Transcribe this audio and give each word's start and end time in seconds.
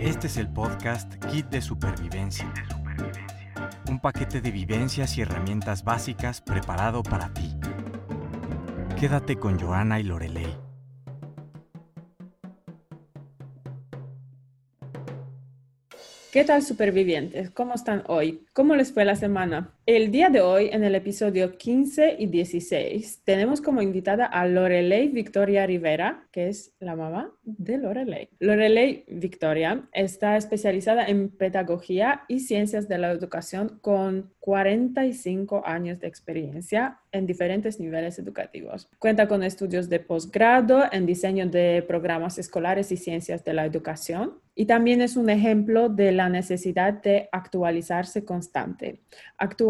Este 0.00 0.28
es 0.28 0.36
el 0.36 0.48
podcast 0.48 1.12
Kit 1.26 1.46
de 1.46 1.60
Supervivencia. 1.60 2.52
Un 3.90 3.98
paquete 3.98 4.40
de 4.40 4.52
vivencias 4.52 5.18
y 5.18 5.22
herramientas 5.22 5.82
básicas 5.82 6.40
preparado 6.40 7.02
para 7.02 7.34
ti. 7.34 7.56
Quédate 9.00 9.36
con 9.40 9.58
Joana 9.58 9.98
y 9.98 10.04
Lorelei. 10.04 10.56
¿Qué 16.32 16.44
tal 16.44 16.62
supervivientes? 16.62 17.50
¿Cómo 17.50 17.74
están 17.74 18.04
hoy? 18.06 18.46
¿Cómo 18.52 18.76
les 18.76 18.92
fue 18.92 19.04
la 19.04 19.16
semana? 19.16 19.77
El 19.88 20.10
día 20.10 20.28
de 20.28 20.42
hoy, 20.42 20.68
en 20.70 20.84
el 20.84 20.94
episodio 20.94 21.56
15 21.56 22.16
y 22.18 22.26
16, 22.26 23.22
tenemos 23.24 23.62
como 23.62 23.80
invitada 23.80 24.26
a 24.26 24.46
Lorelei 24.46 25.08
Victoria 25.08 25.66
Rivera, 25.66 26.28
que 26.30 26.48
es 26.48 26.74
la 26.78 26.94
mamá 26.94 27.32
de 27.42 27.78
Lorelei. 27.78 28.28
Lorelei 28.38 29.06
Victoria 29.08 29.88
está 29.94 30.36
especializada 30.36 31.06
en 31.06 31.30
pedagogía 31.30 32.24
y 32.28 32.40
ciencias 32.40 32.86
de 32.86 32.98
la 32.98 33.10
educación 33.10 33.78
con 33.80 34.30
45 34.40 35.62
años 35.64 36.00
de 36.00 36.06
experiencia 36.06 37.00
en 37.10 37.26
diferentes 37.26 37.80
niveles 37.80 38.18
educativos. 38.18 38.90
Cuenta 38.98 39.26
con 39.26 39.42
estudios 39.42 39.88
de 39.88 40.00
posgrado 40.00 40.84
en 40.92 41.06
diseño 41.06 41.46
de 41.46 41.82
programas 41.88 42.38
escolares 42.38 42.92
y 42.92 42.98
ciencias 42.98 43.42
de 43.42 43.54
la 43.54 43.64
educación 43.64 44.34
y 44.54 44.66
también 44.66 45.00
es 45.02 45.16
un 45.16 45.30
ejemplo 45.30 45.88
de 45.88 46.10
la 46.10 46.28
necesidad 46.28 46.94
de 46.94 47.28
actualizarse 47.30 48.24
constante. 48.24 49.02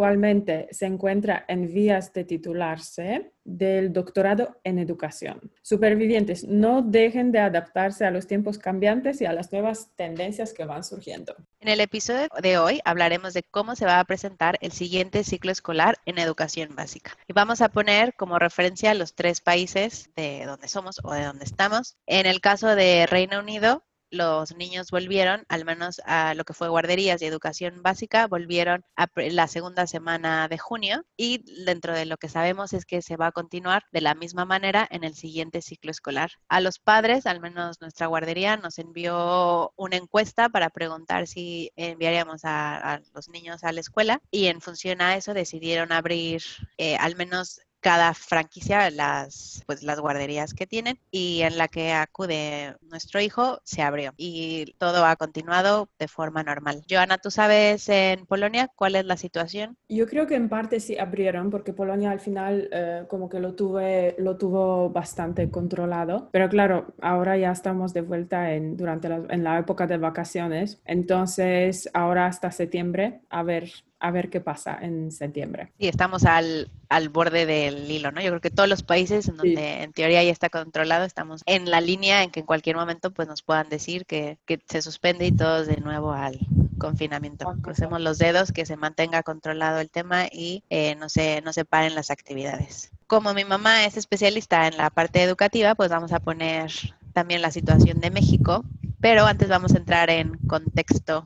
Actualmente 0.08 0.68
se 0.70 0.86
encuentra 0.86 1.44
en 1.48 1.70
vías 1.70 2.14
de 2.14 2.24
titularse 2.24 3.34
del 3.44 3.92
doctorado 3.92 4.58
en 4.64 4.78
educación. 4.78 5.52
Supervivientes, 5.60 6.44
no 6.44 6.80
dejen 6.80 7.30
de 7.30 7.40
adaptarse 7.40 8.06
a 8.06 8.10
los 8.10 8.26
tiempos 8.26 8.56
cambiantes 8.56 9.20
y 9.20 9.26
a 9.26 9.34
las 9.34 9.52
nuevas 9.52 9.90
tendencias 9.96 10.54
que 10.54 10.64
van 10.64 10.82
surgiendo. 10.82 11.36
En 11.60 11.68
el 11.68 11.80
episodio 11.80 12.28
de 12.40 12.56
hoy 12.56 12.80
hablaremos 12.86 13.34
de 13.34 13.42
cómo 13.42 13.76
se 13.76 13.84
va 13.84 14.00
a 14.00 14.04
presentar 14.04 14.56
el 14.62 14.72
siguiente 14.72 15.24
ciclo 15.24 15.52
escolar 15.52 15.98
en 16.06 16.18
educación 16.18 16.74
básica. 16.74 17.12
Y 17.26 17.34
vamos 17.34 17.60
a 17.60 17.68
poner 17.68 18.14
como 18.14 18.38
referencia 18.38 18.94
los 18.94 19.14
tres 19.14 19.42
países 19.42 20.08
de 20.16 20.46
donde 20.46 20.68
somos 20.68 21.02
o 21.04 21.12
de 21.12 21.24
donde 21.24 21.44
estamos. 21.44 21.98
En 22.06 22.24
el 22.24 22.40
caso 22.40 22.74
de 22.74 23.04
Reino 23.04 23.40
Unido, 23.40 23.84
los 24.10 24.54
niños 24.56 24.90
volvieron, 24.90 25.44
al 25.48 25.64
menos 25.64 26.00
a 26.04 26.34
lo 26.34 26.44
que 26.44 26.54
fue 26.54 26.68
guarderías 26.68 27.20
y 27.22 27.26
educación 27.26 27.82
básica, 27.82 28.26
volvieron 28.26 28.84
a 28.96 29.08
la 29.16 29.48
segunda 29.48 29.86
semana 29.86 30.48
de 30.48 30.58
junio 30.58 31.04
y 31.16 31.44
dentro 31.64 31.94
de 31.94 32.06
lo 32.06 32.16
que 32.16 32.28
sabemos 32.28 32.72
es 32.72 32.84
que 32.84 33.02
se 33.02 33.16
va 33.16 33.28
a 33.28 33.32
continuar 33.32 33.84
de 33.92 34.00
la 34.00 34.14
misma 34.14 34.44
manera 34.44 34.86
en 34.90 35.04
el 35.04 35.14
siguiente 35.14 35.62
ciclo 35.62 35.90
escolar. 35.90 36.30
A 36.48 36.60
los 36.60 36.78
padres, 36.78 37.26
al 37.26 37.40
menos 37.40 37.80
nuestra 37.80 38.06
guardería, 38.06 38.56
nos 38.56 38.78
envió 38.78 39.72
una 39.76 39.96
encuesta 39.96 40.48
para 40.48 40.70
preguntar 40.70 41.26
si 41.26 41.72
enviaríamos 41.76 42.42
a, 42.44 43.00
los 43.14 43.28
niños 43.28 43.64
a 43.64 43.72
la 43.72 43.80
escuela 43.80 44.20
y 44.30 44.46
en 44.46 44.60
función 44.60 45.00
a 45.00 45.16
eso 45.16 45.34
decidieron 45.34 45.92
abrir 45.92 46.42
eh, 46.78 46.96
al 46.96 47.16
menos 47.16 47.60
cada 47.80 48.14
franquicia 48.14 48.90
las 48.90 49.62
pues 49.66 49.82
las 49.82 50.00
guarderías 50.00 50.54
que 50.54 50.66
tienen 50.66 50.98
y 51.10 51.42
en 51.42 51.58
la 51.58 51.68
que 51.68 51.92
acude 51.92 52.76
nuestro 52.82 53.20
hijo 53.20 53.60
se 53.64 53.82
abrió 53.82 54.12
y 54.16 54.74
todo 54.78 55.04
ha 55.04 55.16
continuado 55.16 55.88
de 55.98 56.08
forma 56.08 56.42
normal. 56.42 56.82
Joana, 56.88 57.18
¿tú 57.18 57.30
sabes 57.30 57.88
en 57.88 58.26
Polonia 58.26 58.68
cuál 58.74 58.96
es 58.96 59.04
la 59.04 59.16
situación? 59.16 59.76
Yo 59.88 60.06
creo 60.06 60.26
que 60.26 60.34
en 60.34 60.48
parte 60.48 60.80
sí 60.80 60.98
abrieron 60.98 61.50
porque 61.50 61.72
Polonia 61.72 62.10
al 62.10 62.20
final 62.20 62.68
eh, 62.72 63.04
como 63.08 63.28
que 63.28 63.40
lo 63.40 63.54
tuve 63.54 64.16
lo 64.18 64.36
tuvo 64.36 64.90
bastante 64.90 65.50
controlado, 65.50 66.28
pero 66.32 66.48
claro, 66.48 66.94
ahora 67.00 67.36
ya 67.36 67.52
estamos 67.52 67.92
de 67.92 68.00
vuelta 68.00 68.52
en 68.52 68.76
durante 68.76 69.08
la, 69.08 69.22
en 69.28 69.44
la 69.44 69.58
época 69.58 69.86
de 69.86 69.98
vacaciones, 69.98 70.80
entonces 70.84 71.88
ahora 71.94 72.26
hasta 72.26 72.50
septiembre 72.50 73.20
a 73.30 73.42
ver 73.42 73.70
a 74.00 74.10
ver 74.10 74.30
qué 74.30 74.40
pasa 74.40 74.78
en 74.80 75.10
septiembre. 75.10 75.72
Y 75.78 75.88
estamos 75.88 76.24
al, 76.24 76.70
al 76.88 77.08
borde 77.08 77.46
del 77.46 77.90
hilo, 77.90 78.12
¿no? 78.12 78.20
Yo 78.20 78.28
creo 78.30 78.40
que 78.40 78.50
todos 78.50 78.68
los 78.68 78.82
países 78.82 79.28
en 79.28 79.36
donde 79.36 79.82
en 79.82 79.92
teoría 79.92 80.22
ya 80.22 80.30
está 80.30 80.50
controlado, 80.50 81.04
estamos 81.04 81.42
en 81.46 81.70
la 81.70 81.80
línea 81.80 82.22
en 82.22 82.30
que 82.30 82.40
en 82.40 82.46
cualquier 82.46 82.76
momento 82.76 83.10
pues 83.10 83.28
nos 83.28 83.42
puedan 83.42 83.68
decir 83.68 84.06
que, 84.06 84.38
que 84.46 84.60
se 84.68 84.82
suspende 84.82 85.26
y 85.26 85.32
todos 85.32 85.66
de 85.66 85.78
nuevo 85.78 86.12
al 86.12 86.38
confinamiento. 86.78 87.52
Crucemos 87.62 88.00
los 88.00 88.18
dedos, 88.18 88.52
que 88.52 88.64
se 88.64 88.76
mantenga 88.76 89.22
controlado 89.22 89.80
el 89.80 89.90
tema 89.90 90.26
y 90.30 90.62
eh, 90.70 90.94
no, 90.94 91.08
se, 91.08 91.42
no 91.42 91.52
se 91.52 91.64
paren 91.64 91.94
las 91.94 92.10
actividades. 92.10 92.90
Como 93.06 93.34
mi 93.34 93.44
mamá 93.44 93.84
es 93.84 93.96
especialista 93.96 94.66
en 94.66 94.76
la 94.76 94.90
parte 94.90 95.22
educativa, 95.22 95.74
pues 95.74 95.90
vamos 95.90 96.12
a 96.12 96.20
poner 96.20 96.70
también 97.12 97.42
la 97.42 97.50
situación 97.50 98.00
de 98.00 98.10
México, 98.10 98.64
pero 99.00 99.26
antes 99.26 99.48
vamos 99.48 99.74
a 99.74 99.78
entrar 99.78 100.10
en 100.10 100.38
contexto 100.46 101.24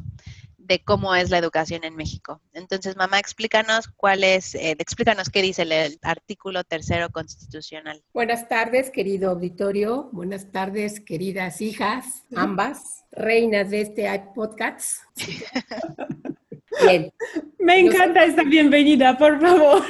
de 0.64 0.82
cómo 0.82 1.14
es 1.14 1.30
la 1.30 1.38
educación 1.38 1.84
en 1.84 1.96
México. 1.96 2.40
Entonces, 2.52 2.96
mamá, 2.96 3.18
explícanos 3.18 3.88
cuál 3.96 4.24
es, 4.24 4.54
eh, 4.54 4.76
explícanos 4.78 5.30
qué 5.30 5.42
dice 5.42 5.62
el, 5.62 5.98
artículo 6.02 6.64
tercero 6.64 7.10
constitucional. 7.10 8.02
Buenas 8.12 8.48
tardes, 8.48 8.90
querido 8.90 9.30
auditorio. 9.30 10.08
Buenas 10.12 10.50
tardes, 10.50 11.00
queridas 11.00 11.60
hijas, 11.60 12.24
ambas, 12.34 13.04
reinas 13.10 13.70
de 13.70 13.80
este 13.82 14.22
podcast. 14.34 15.02
Bien. 16.86 17.12
Me 17.58 17.80
encanta 17.80 18.24
esta 18.24 18.42
bienvenida, 18.42 19.16
por 19.18 19.40
favor. 19.40 19.82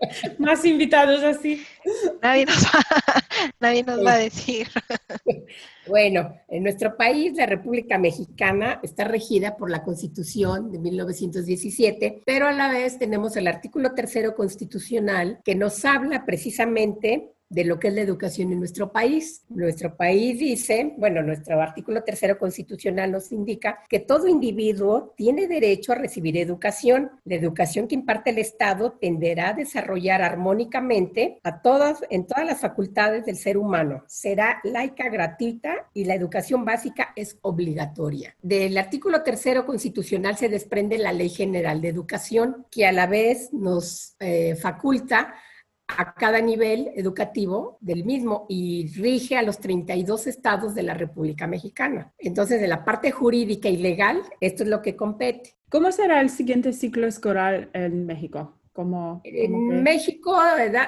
Más 0.38 0.64
invitados 0.64 1.22
así. 1.22 1.64
Nadie 2.22 2.46
nos 2.46 2.64
va, 2.64 2.80
nadie 3.60 3.82
nos 3.82 4.04
va 4.04 4.14
a 4.14 4.18
decir. 4.18 4.68
Bueno, 5.86 6.34
en 6.48 6.62
nuestro 6.62 6.96
país, 6.96 7.34
la 7.34 7.46
República 7.46 7.98
Mexicana 7.98 8.78
está 8.82 9.04
regida 9.04 9.56
por 9.56 9.70
la 9.70 9.82
Constitución 9.82 10.70
de 10.70 10.78
1917, 10.78 12.22
pero 12.26 12.46
a 12.46 12.52
la 12.52 12.70
vez 12.70 12.98
tenemos 12.98 13.36
el 13.36 13.46
artículo 13.46 13.94
tercero 13.94 14.34
constitucional 14.34 15.40
que 15.44 15.54
nos 15.54 15.84
habla 15.84 16.24
precisamente 16.26 17.32
de 17.48 17.64
lo 17.64 17.78
que 17.78 17.88
es 17.88 17.94
la 17.94 18.02
educación 18.02 18.52
en 18.52 18.58
nuestro 18.58 18.92
país. 18.92 19.42
Nuestro 19.48 19.96
país 19.96 20.38
dice, 20.38 20.94
bueno, 20.98 21.22
nuestro 21.22 21.60
artículo 21.60 22.02
tercero 22.02 22.38
constitucional 22.38 23.10
nos 23.10 23.32
indica 23.32 23.80
que 23.88 24.00
todo 24.00 24.28
individuo 24.28 25.14
tiene 25.16 25.48
derecho 25.48 25.92
a 25.92 25.96
recibir 25.96 26.36
educación. 26.36 27.10
La 27.24 27.36
educación 27.36 27.88
que 27.88 27.94
imparte 27.94 28.30
el 28.30 28.38
Estado 28.38 28.92
tenderá 28.92 29.50
a 29.50 29.54
desarrollar 29.54 30.22
armónicamente 30.22 31.40
a 31.42 31.62
todas, 31.62 32.00
en 32.10 32.26
todas 32.26 32.44
las 32.44 32.60
facultades 32.60 33.24
del 33.24 33.36
ser 33.36 33.56
humano. 33.56 34.04
Será 34.06 34.60
laica, 34.64 35.08
gratuita 35.08 35.88
y 35.94 36.04
la 36.04 36.14
educación 36.14 36.64
básica 36.64 37.12
es 37.16 37.38
obligatoria. 37.42 38.34
Del 38.42 38.76
artículo 38.76 39.22
tercero 39.22 39.64
constitucional 39.64 40.36
se 40.36 40.48
desprende 40.48 40.98
la 40.98 41.12
Ley 41.12 41.30
General 41.30 41.80
de 41.80 41.88
Educación, 41.88 42.66
que 42.70 42.86
a 42.86 42.92
la 42.92 43.06
vez 43.06 43.52
nos 43.52 44.16
eh, 44.20 44.54
faculta 44.56 45.34
a 45.88 46.14
cada 46.14 46.40
nivel 46.40 46.90
educativo 46.94 47.78
del 47.80 48.04
mismo 48.04 48.46
y 48.48 48.92
rige 48.94 49.36
a 49.36 49.42
los 49.42 49.58
32 49.58 50.26
estados 50.26 50.74
de 50.74 50.82
la 50.82 50.94
República 50.94 51.46
Mexicana. 51.46 52.12
Entonces, 52.18 52.60
de 52.60 52.68
la 52.68 52.84
parte 52.84 53.10
jurídica 53.10 53.68
y 53.68 53.78
legal, 53.78 54.22
esto 54.40 54.62
es 54.62 54.68
lo 54.68 54.82
que 54.82 54.96
compete. 54.96 55.54
¿Cómo 55.70 55.90
será 55.92 56.20
el 56.20 56.30
siguiente 56.30 56.72
ciclo 56.72 57.06
escolar 57.06 57.70
en 57.72 58.06
México? 58.06 58.54
Como, 58.72 59.22
en 59.24 59.82
México, 59.82 60.38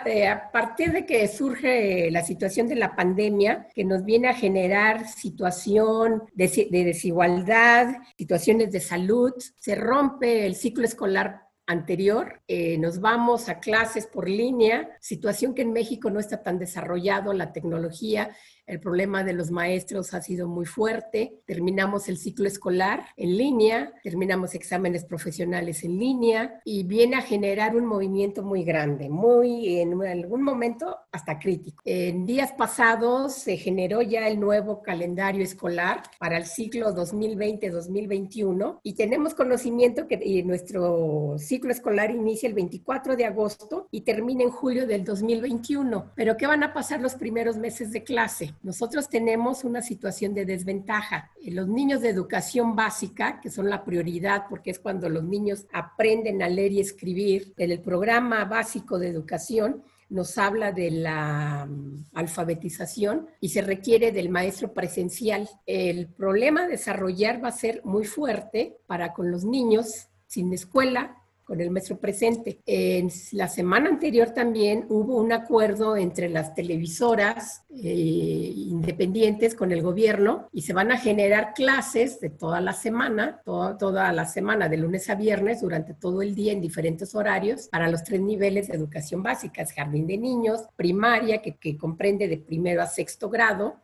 eh, 0.06 0.28
a 0.28 0.52
partir 0.52 0.92
de 0.92 1.04
que 1.04 1.26
surge 1.26 2.08
la 2.12 2.22
situación 2.22 2.68
de 2.68 2.76
la 2.76 2.94
pandemia, 2.94 3.66
que 3.74 3.84
nos 3.84 4.04
viene 4.04 4.28
a 4.28 4.34
generar 4.34 5.08
situación 5.08 6.22
de 6.32 6.68
desigualdad, 6.70 7.96
situaciones 8.16 8.70
de 8.70 8.78
salud, 8.78 9.32
se 9.58 9.74
rompe 9.74 10.46
el 10.46 10.54
ciclo 10.54 10.84
escolar 10.84 11.49
anterior, 11.70 12.42
eh, 12.48 12.76
nos 12.78 13.00
vamos 13.00 13.48
a 13.48 13.60
clases 13.60 14.06
por 14.06 14.28
línea, 14.28 14.90
situación 15.00 15.54
que 15.54 15.62
en 15.62 15.72
México 15.72 16.10
no 16.10 16.18
está 16.18 16.42
tan 16.42 16.58
desarrollado, 16.58 17.32
la 17.32 17.52
tecnología 17.52 18.34
el 18.70 18.78
problema 18.78 19.24
de 19.24 19.32
los 19.32 19.50
maestros 19.50 20.14
ha 20.14 20.22
sido 20.22 20.46
muy 20.46 20.64
fuerte. 20.64 21.40
Terminamos 21.44 22.08
el 22.08 22.16
ciclo 22.16 22.46
escolar 22.46 23.04
en 23.16 23.36
línea, 23.36 23.92
terminamos 24.04 24.54
exámenes 24.54 25.04
profesionales 25.04 25.82
en 25.82 25.98
línea 25.98 26.60
y 26.64 26.84
viene 26.84 27.16
a 27.16 27.22
generar 27.22 27.74
un 27.74 27.84
movimiento 27.84 28.44
muy 28.44 28.62
grande, 28.62 29.08
muy 29.08 29.80
en 29.80 30.00
algún 30.02 30.42
momento 30.42 30.96
hasta 31.10 31.38
crítico. 31.38 31.82
En 31.84 32.26
días 32.26 32.52
pasados 32.52 33.34
se 33.34 33.56
generó 33.56 34.02
ya 34.02 34.28
el 34.28 34.38
nuevo 34.38 34.82
calendario 34.82 35.42
escolar 35.42 36.02
para 36.20 36.36
el 36.36 36.46
ciclo 36.46 36.94
2020-2021 36.94 38.78
y 38.84 38.94
tenemos 38.94 39.34
conocimiento 39.34 40.06
que 40.06 40.20
nuestro 40.44 41.34
ciclo 41.38 41.72
escolar 41.72 42.12
inicia 42.12 42.48
el 42.48 42.54
24 42.54 43.16
de 43.16 43.24
agosto 43.24 43.88
y 43.90 44.02
termina 44.02 44.44
en 44.44 44.50
julio 44.50 44.86
del 44.86 45.04
2021. 45.04 46.12
Pero 46.14 46.36
¿qué 46.36 46.46
van 46.46 46.62
a 46.62 46.72
pasar 46.72 47.00
los 47.00 47.14
primeros 47.14 47.56
meses 47.56 47.90
de 47.90 48.04
clase? 48.04 48.54
Nosotros 48.62 49.08
tenemos 49.08 49.64
una 49.64 49.80
situación 49.80 50.34
de 50.34 50.44
desventaja. 50.44 51.30
Los 51.46 51.66
niños 51.66 52.02
de 52.02 52.10
educación 52.10 52.76
básica, 52.76 53.40
que 53.40 53.50
son 53.50 53.70
la 53.70 53.84
prioridad 53.84 54.44
porque 54.50 54.70
es 54.70 54.78
cuando 54.78 55.08
los 55.08 55.24
niños 55.24 55.66
aprenden 55.72 56.42
a 56.42 56.48
leer 56.48 56.72
y 56.72 56.80
escribir 56.80 57.54
en 57.56 57.70
el 57.70 57.80
programa 57.80 58.44
básico 58.44 58.98
de 58.98 59.08
educación, 59.08 59.82
nos 60.10 60.36
habla 60.38 60.72
de 60.72 60.90
la 60.90 61.66
mm, 61.66 62.06
alfabetización 62.14 63.28
y 63.40 63.50
se 63.50 63.62
requiere 63.62 64.12
del 64.12 64.28
maestro 64.28 64.74
presencial. 64.74 65.48
El 65.64 66.08
problema 66.08 66.64
a 66.64 66.68
desarrollar 66.68 67.42
va 67.42 67.48
a 67.48 67.52
ser 67.52 67.80
muy 67.84 68.04
fuerte 68.04 68.76
para 68.86 69.14
con 69.14 69.30
los 69.30 69.44
niños 69.44 70.08
sin 70.26 70.52
escuela 70.52 71.19
con 71.50 71.60
el 71.60 71.72
maestro 71.72 71.98
presente. 71.98 72.60
En 72.64 73.10
la 73.32 73.48
semana 73.48 73.88
anterior 73.88 74.30
también 74.30 74.86
hubo 74.88 75.16
un 75.16 75.32
acuerdo 75.32 75.96
entre 75.96 76.28
las 76.28 76.54
televisoras 76.54 77.64
eh, 77.70 78.52
independientes 78.54 79.56
con 79.56 79.72
el 79.72 79.82
gobierno 79.82 80.48
y 80.52 80.62
se 80.62 80.72
van 80.72 80.92
a 80.92 80.96
generar 80.96 81.52
clases 81.52 82.20
de 82.20 82.30
toda 82.30 82.60
la 82.60 82.72
semana, 82.72 83.42
toda 83.44 84.12
la 84.12 84.26
semana, 84.26 84.68
de 84.68 84.76
lunes 84.76 85.10
a 85.10 85.16
viernes, 85.16 85.60
durante 85.60 85.92
todo 85.92 86.22
el 86.22 86.36
día 86.36 86.52
en 86.52 86.60
diferentes 86.60 87.16
horarios 87.16 87.66
para 87.66 87.90
los 87.90 88.04
tres 88.04 88.20
niveles 88.20 88.68
de 88.68 88.76
educación 88.76 89.24
básica, 89.24 89.66
jardín 89.74 90.06
de 90.06 90.18
niños, 90.18 90.66
primaria, 90.76 91.42
que 91.42 91.76
comprende 91.76 92.28
de 92.28 92.38
primero 92.38 92.80
a 92.80 92.86
sexto 92.86 93.28
grado, 93.28 93.74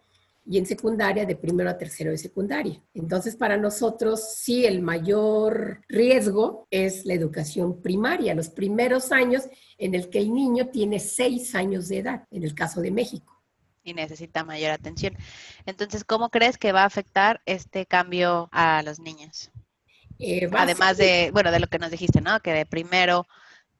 y 0.48 0.58
en 0.58 0.66
secundaria 0.66 1.26
de 1.26 1.36
primero 1.36 1.68
a 1.68 1.76
tercero 1.76 2.10
de 2.10 2.18
secundaria. 2.18 2.80
Entonces, 2.94 3.36
para 3.36 3.56
nosotros 3.56 4.36
sí 4.36 4.64
el 4.64 4.80
mayor 4.80 5.82
riesgo 5.88 6.68
es 6.70 7.04
la 7.04 7.14
educación 7.14 7.82
primaria, 7.82 8.34
los 8.34 8.48
primeros 8.48 9.10
años 9.10 9.44
en 9.76 9.94
el 9.94 10.08
que 10.08 10.20
el 10.20 10.32
niño 10.32 10.68
tiene 10.68 11.00
seis 11.00 11.54
años 11.54 11.88
de 11.88 11.98
edad, 11.98 12.24
en 12.30 12.44
el 12.44 12.54
caso 12.54 12.80
de 12.80 12.92
México. 12.92 13.42
Y 13.82 13.94
necesita 13.94 14.44
mayor 14.44 14.70
atención. 14.70 15.16
Entonces, 15.64 16.04
¿cómo 16.04 16.30
crees 16.30 16.58
que 16.58 16.72
va 16.72 16.82
a 16.82 16.86
afectar 16.86 17.40
este 17.46 17.86
cambio 17.86 18.48
a 18.52 18.82
los 18.82 18.98
niños? 18.98 19.50
Eh, 20.18 20.48
Además 20.52 20.96
de, 20.96 21.30
bueno, 21.32 21.50
de 21.50 21.60
lo 21.60 21.66
que 21.66 21.78
nos 21.78 21.90
dijiste, 21.90 22.20
¿no? 22.20 22.40
Que 22.40 22.52
de 22.52 22.66
primero 22.66 23.26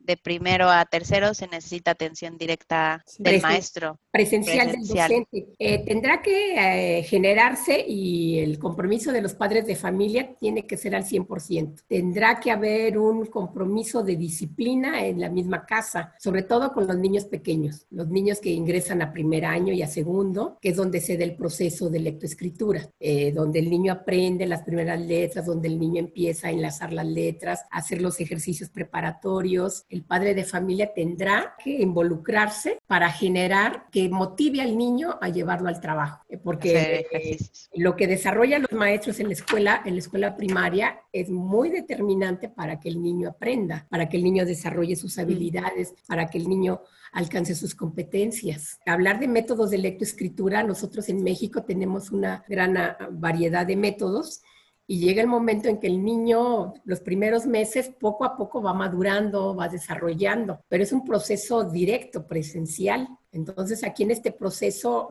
de 0.07 0.17
primero 0.17 0.71
a 0.71 0.85
tercero 0.85 1.35
se 1.35 1.49
necesita 1.49 1.91
atención 1.91 2.39
directa 2.39 3.05
del 3.19 3.43
maestro. 3.43 3.99
Presencial, 4.11 4.73
del 4.73 4.87
docente. 4.87 5.49
Eh, 5.59 5.85
tendrá 5.85 6.23
que 6.23 6.99
eh, 6.99 7.03
generarse 7.03 7.85
y 7.87 8.39
el 8.39 8.59
compromiso 8.59 9.13
de 9.13 9.21
los 9.21 9.35
padres 9.35 9.67
de 9.67 9.77
familia 9.77 10.35
tiene 10.39 10.67
que 10.67 10.77
ser 10.77 10.95
al 10.95 11.05
100%. 11.05 11.83
Tendrá 11.87 12.41
que 12.41 12.51
haber 12.51 12.97
un 12.97 13.27
compromiso 13.27 14.03
de 14.03 14.17
disciplina 14.17 15.05
en 15.05 15.21
la 15.21 15.29
misma 15.29 15.67
casa, 15.67 16.15
sobre 16.19 16.43
todo 16.43 16.73
con 16.73 16.87
los 16.87 16.97
niños 16.97 17.25
pequeños, 17.25 17.87
los 17.91 18.09
niños 18.09 18.41
que 18.41 18.51
ingresan 18.51 19.03
a 19.03 19.13
primer 19.13 19.45
año 19.45 19.73
y 19.73 19.83
a 19.83 19.89
segundo, 19.89 20.59
que 20.61 20.71
es 20.71 20.77
donde 20.77 21.01
se 21.01 21.17
da 21.17 21.25
el 21.25 21.37
proceso 21.37 21.91
de 21.91 22.01
lectoescritura, 22.01 22.89
eh, 23.01 23.33
donde 23.33 23.59
el 23.59 23.69
niño 23.69 23.93
aprende 23.93 24.47
las 24.47 24.63
primeras 24.63 25.01
letras, 25.01 25.47
donde 25.47 25.69
el 25.69 25.79
niño 25.79 25.99
empieza 25.99 26.49
a 26.49 26.51
enlazar 26.53 26.93
las 26.93 27.07
letras, 27.07 27.65
a 27.71 27.79
hacer 27.79 28.01
los 28.01 28.21
ejercicios 28.21 28.71
preparatorios, 28.71 29.85
el 29.97 30.05
padre 30.05 30.35
de 30.35 30.45
familia 30.45 30.93
tendrá 30.95 31.55
que 31.63 31.71
involucrarse 31.71 32.79
para 32.87 33.11
generar 33.11 33.87
que 33.91 34.09
motive 34.11 34.61
al 34.61 34.77
niño 34.77 35.19
a 35.23 35.31
llevarlo 35.31 35.69
al 35.69 35.81
trabajo, 35.81 36.23
eh, 36.29 36.37
porque 36.37 37.07
eh, 37.11 37.39
lo 37.75 37.97
que 37.97 38.07
desarrollan 38.07 38.63
los 38.63 38.73
maestros 38.73 39.21
en 39.21 39.29
la 39.29 39.33
escuela, 39.33 39.83
en 39.85 39.95
la 39.95 40.01
escuela 40.01 40.37
primaria, 40.37 41.01
es 41.13 41.31
muy 41.31 41.71
determinante 41.71 42.51
para 42.51 42.79
que 42.79 42.91
el 42.91 43.03
niño 43.03 43.31
aprenda, 43.31 43.87
para 43.89 44.09
que 44.09 44.19
el 44.19 44.25
niño 44.25 44.45
desarrolle 44.45 44.97
sus 44.97 45.19
habilidades, 45.19 45.95
para 46.07 46.27
que 46.27 46.39
el 46.39 46.49
niño 46.49 46.83
alcance 47.13 47.55
sus 47.55 47.75
competencias. 47.75 48.79
Hablar 48.85 49.19
de 49.19 49.29
métodos 49.29 49.71
de 49.71 49.79
lectoescritura, 49.79 50.63
nosotros 50.63 51.09
en 51.09 51.23
México 51.23 51.65
tenemos 51.65 52.11
una 52.11 52.45
gran 52.47 52.77
ah, 52.77 52.99
variedad 53.11 53.67
de 53.67 53.77
métodos 53.77 54.43
y 54.87 55.01
llega 55.01 55.21
el 55.21 55.29
momento 55.29 55.69
en 55.69 55.79
que 55.79 55.89
el 55.89 56.05
niño, 56.05 56.75
los 56.85 57.01
primeros 57.01 57.47
meses, 57.47 57.91
poco 57.99 58.25
a 58.25 58.37
poco 58.37 58.63
va 58.63 58.73
madurando, 58.73 59.55
va 59.55 59.69
desarrollando, 59.69 60.61
pero 60.69 60.83
es 60.83 60.93
un 60.93 61.05
proceso 61.05 61.65
directo, 61.65 62.27
presencial. 62.27 63.09
Entonces, 63.33 63.85
aquí 63.85 64.05
en 64.05 64.13
este 64.13 64.33
proceso, 64.33 65.09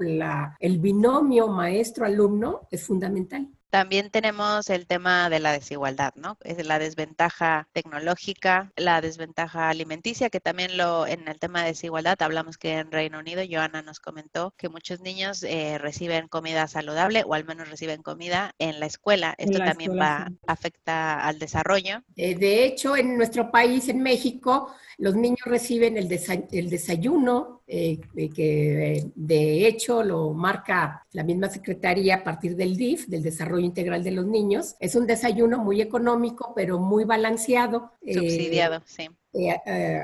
el 0.60 0.80
binomio 0.80 1.48
maestro-alumno 1.48 2.68
es 2.72 2.84
fundamental. 2.84 3.50
También 3.70 4.10
tenemos 4.10 4.70
el 4.70 4.88
tema 4.88 5.30
de 5.30 5.40
la 5.40 5.52
desigualdad, 5.52 6.14
¿no? 6.16 6.38
Es 6.44 6.66
la 6.66 6.80
desventaja 6.80 7.68
tecnológica, 7.74 8.72
la 8.76 9.02
desventaja 9.02 9.70
alimenticia, 9.70 10.30
que 10.30 10.40
también 10.40 10.78
lo 10.78 11.06
en 11.08 11.28
el 11.28 11.40
tema 11.40 11.62
de 11.62 11.70
desigualdad 11.70 12.22
hablamos 12.22 12.58
que 12.58 12.78
en 12.80 12.92
Reino 12.92 13.20
Unido, 13.20 13.44
Joana 13.50 13.82
nos 13.82 14.00
comentó 14.00 14.54
que 14.58 14.70
muchos 14.70 15.02
niños 15.02 15.44
eh, 15.44 15.78
reciben 15.78 16.28
comida 16.28 16.68
saludable 16.68 17.24
o 17.26 17.34
al 17.34 17.46
menos 17.46 17.70
reciben 17.70 18.02
comida 18.02 18.54
en 18.60 18.80
la 18.80 18.86
escuela. 18.86 19.36
Esto 19.38 19.60
también 19.60 19.98
va 19.98 20.32
afecta 20.48 21.26
al 21.26 21.40
desarrollo. 21.40 22.02
Eh, 22.16 22.36
de 22.36 22.66
hecho, 22.66 22.96
en 22.96 23.18
nuestro 23.18 23.52
país, 23.52 23.90
en 23.90 24.02
México, 24.02 24.74
los 24.98 25.16
niños 25.16 25.46
reciben 25.46 25.98
el, 25.98 26.08
desayuno, 26.08 27.62
eh, 27.68 28.00
que 28.34 29.06
de 29.16 29.68
hecho 29.68 30.04
lo 30.04 30.34
marca 30.34 31.06
la 31.12 31.24
misma 31.24 31.50
Secretaría 31.50 32.16
a 32.16 32.24
partir 32.24 32.56
del 32.56 32.78
DIF, 32.78 33.08
del 33.08 33.24
Desarrollo 33.24 33.55
Integral 33.60 34.04
de 34.04 34.12
los 34.12 34.26
Niños. 34.26 34.76
Es 34.80 34.96
un 34.96 35.08
desayuno 35.08 35.58
muy 35.60 35.82
económico, 35.82 36.54
pero 36.56 36.80
muy 36.80 37.04
balanceado. 37.04 37.92
Subsidiado, 38.02 38.82
sí 38.86 39.10
eh, 39.38 39.56
eh, 39.66 40.04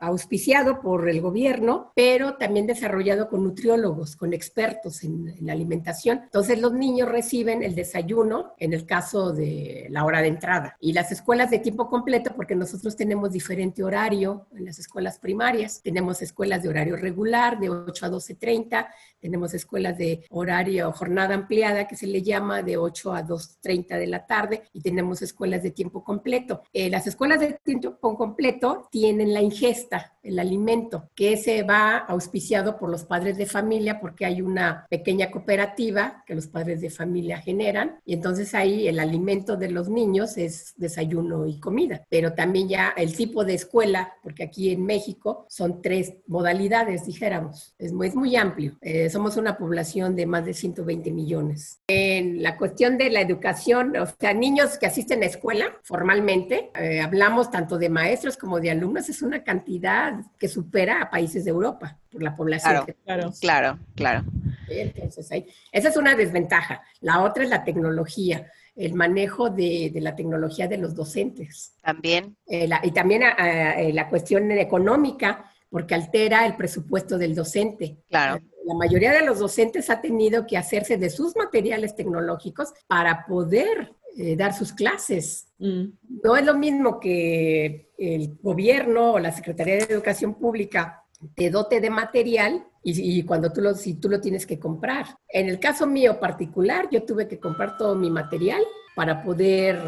auspiciado 0.00 0.80
por 0.80 1.08
el 1.08 1.20
gobierno, 1.20 1.92
pero 1.94 2.36
también 2.36 2.66
desarrollado 2.66 3.28
con 3.28 3.44
nutriólogos, 3.44 4.16
con 4.16 4.32
expertos 4.32 5.04
en, 5.04 5.28
en, 5.28 5.48
alimentación. 5.48 6.20
Entonces 6.24 6.60
los 6.60 6.72
niños 6.72 7.08
reciben 7.08 7.62
el 7.62 7.74
desayuno 7.74 8.52
en 8.58 8.72
el 8.74 8.84
caso 8.84 9.32
de 9.32 9.86
la 9.90 10.04
hora 10.04 10.20
de 10.20 10.28
entrada 10.28 10.76
y 10.80 10.92
las 10.92 11.10
escuelas 11.12 11.50
de 11.50 11.60
tiempo 11.60 11.88
completo, 11.88 12.32
porque 12.36 12.54
nosotros 12.54 12.94
tenemos 12.94 13.32
diferente 13.32 13.82
horario 13.82 14.46
en 14.54 14.66
las 14.66 14.78
escuelas 14.78 15.18
primarias. 15.18 15.80
Tenemos 15.82 16.20
escuelas 16.20 16.62
de 16.62 16.68
horario 16.68 16.96
regular 16.96 17.58
de 17.58 17.70
8 17.70 18.06
a 18.06 18.10
12.30, 18.10 18.88
tenemos 19.20 19.54
escuelas 19.54 19.96
de 19.96 20.24
horario 20.30 20.92
jornada 20.92 21.34
ampliada 21.34 21.86
que 21.86 21.96
se 21.96 22.06
le 22.06 22.22
llama 22.22 22.62
de 22.62 22.76
8 22.76 23.14
a 23.14 23.22
2.30 23.22 23.98
de 23.98 24.06
la 24.06 24.26
tarde 24.26 24.64
y 24.72 24.80
tenemos 24.80 25.22
escuelas 25.22 25.62
de 25.62 25.70
tiempo 25.70 26.04
completo. 26.04 26.62
Eh, 26.72 26.90
las 26.90 27.06
escuelas 27.06 27.40
de 27.40 27.58
tiempo 27.64 28.16
completo 28.16 28.57
tienen 28.90 29.34
la 29.34 29.42
ingesta, 29.42 30.14
el 30.22 30.38
alimento, 30.38 31.10
que 31.14 31.36
se 31.36 31.62
va 31.62 31.96
auspiciado 31.96 32.76
por 32.78 32.90
los 32.90 33.04
padres 33.04 33.36
de 33.38 33.46
familia 33.46 34.00
porque 34.00 34.26
hay 34.26 34.42
una 34.42 34.86
pequeña 34.90 35.30
cooperativa 35.30 36.22
que 36.26 36.34
los 36.34 36.46
padres 36.46 36.80
de 36.80 36.90
familia 36.90 37.38
generan 37.38 38.00
y 38.04 38.14
entonces 38.14 38.54
ahí 38.54 38.88
el 38.88 39.00
alimento 39.00 39.56
de 39.56 39.70
los 39.70 39.88
niños 39.88 40.36
es 40.36 40.74
desayuno 40.76 41.46
y 41.46 41.58
comida, 41.60 42.04
pero 42.08 42.34
también 42.34 42.68
ya 42.68 42.92
el 42.96 43.14
tipo 43.14 43.44
de 43.44 43.54
escuela, 43.54 44.14
porque 44.22 44.44
aquí 44.44 44.70
en 44.70 44.84
México 44.84 45.46
son 45.48 45.82
tres 45.82 46.14
modalidades, 46.26 47.06
dijéramos, 47.06 47.74
es 47.78 47.92
muy, 47.92 48.08
es 48.08 48.14
muy 48.14 48.36
amplio. 48.36 48.76
Eh, 48.80 49.10
somos 49.10 49.36
una 49.36 49.56
población 49.56 50.16
de 50.16 50.26
más 50.26 50.44
de 50.44 50.54
120 50.54 51.10
millones. 51.10 51.80
En 51.86 52.42
la 52.42 52.56
cuestión 52.56 52.98
de 52.98 53.10
la 53.10 53.20
educación, 53.20 53.96
o 53.96 54.06
sea, 54.06 54.34
niños 54.34 54.78
que 54.78 54.86
asisten 54.86 55.22
a 55.22 55.26
escuela 55.26 55.78
formalmente, 55.82 56.70
eh, 56.74 57.00
hablamos 57.00 57.50
tanto 57.50 57.78
de 57.78 57.88
maestros 57.88 58.36
como 58.36 58.47
como 58.48 58.60
de 58.60 58.70
alumnos 58.70 59.10
es 59.10 59.20
una 59.20 59.44
cantidad 59.44 60.14
que 60.38 60.48
supera 60.48 61.02
a 61.02 61.10
países 61.10 61.44
de 61.44 61.50
Europa 61.50 61.98
por 62.10 62.22
la 62.22 62.34
población. 62.34 62.86
Claro, 63.04 63.30
claro, 63.38 63.78
claro. 63.94 64.24
Entonces, 64.70 65.30
ahí, 65.30 65.46
esa 65.70 65.90
es 65.90 65.98
una 65.98 66.14
desventaja. 66.14 66.80
La 67.00 67.22
otra 67.22 67.44
es 67.44 67.50
la 67.50 67.62
tecnología, 67.62 68.50
el 68.74 68.94
manejo 68.94 69.50
de, 69.50 69.92
la 69.96 70.16
tecnología 70.16 70.66
de 70.66 70.78
los 70.78 70.94
docentes. 70.94 71.74
También. 71.82 72.38
Eh, 72.46 72.66
y 72.84 72.90
también 72.92 73.22
eh, 73.22 73.90
la 73.92 74.08
cuestión 74.08 74.50
económica, 74.52 75.52
porque 75.68 75.94
altera 75.94 76.46
el 76.46 76.56
presupuesto 76.56 77.18
del 77.18 77.34
docente. 77.34 77.98
Claro. 78.08 78.40
La 78.64 78.74
mayoría 78.76 79.12
de 79.12 79.26
los 79.26 79.40
docentes 79.40 79.90
ha 79.90 80.00
tenido 80.00 80.46
que 80.46 80.56
hacerse 80.56 80.96
de 80.96 81.10
sus 81.10 81.36
materiales 81.36 81.94
tecnológicos 81.94 82.72
para 82.86 83.26
poder 83.26 83.92
eh, 84.18 84.34
dar 84.34 84.52
sus 84.52 84.72
clases. 84.72 85.46
Mm. 85.58 85.84
No 86.24 86.36
es 86.36 86.44
lo 86.44 86.54
mismo 86.54 86.98
que 86.98 87.92
el 87.96 88.36
gobierno 88.42 89.12
o 89.12 89.18
la 89.20 89.30
Secretaría 89.30 89.76
de 89.76 89.94
Educación 89.94 90.34
Pública 90.34 91.04
te 91.36 91.50
dote 91.50 91.80
de 91.80 91.88
material 91.88 92.66
y, 92.82 93.22
cuando 93.24 93.52
tú 93.52 93.60
lo, 93.60 93.74
si 93.74 93.94
tú 93.94 94.08
lo 94.08 94.20
tienes 94.20 94.44
que 94.44 94.58
comprar. 94.58 95.06
En 95.28 95.48
el 95.48 95.60
caso 95.60 95.86
mío 95.86 96.18
particular, 96.18 96.88
yo 96.90 97.04
tuve 97.04 97.28
que 97.28 97.38
comprar 97.38 97.76
todo 97.76 97.94
mi 97.94 98.10
material 98.10 98.62
para 98.96 99.22
poder 99.22 99.80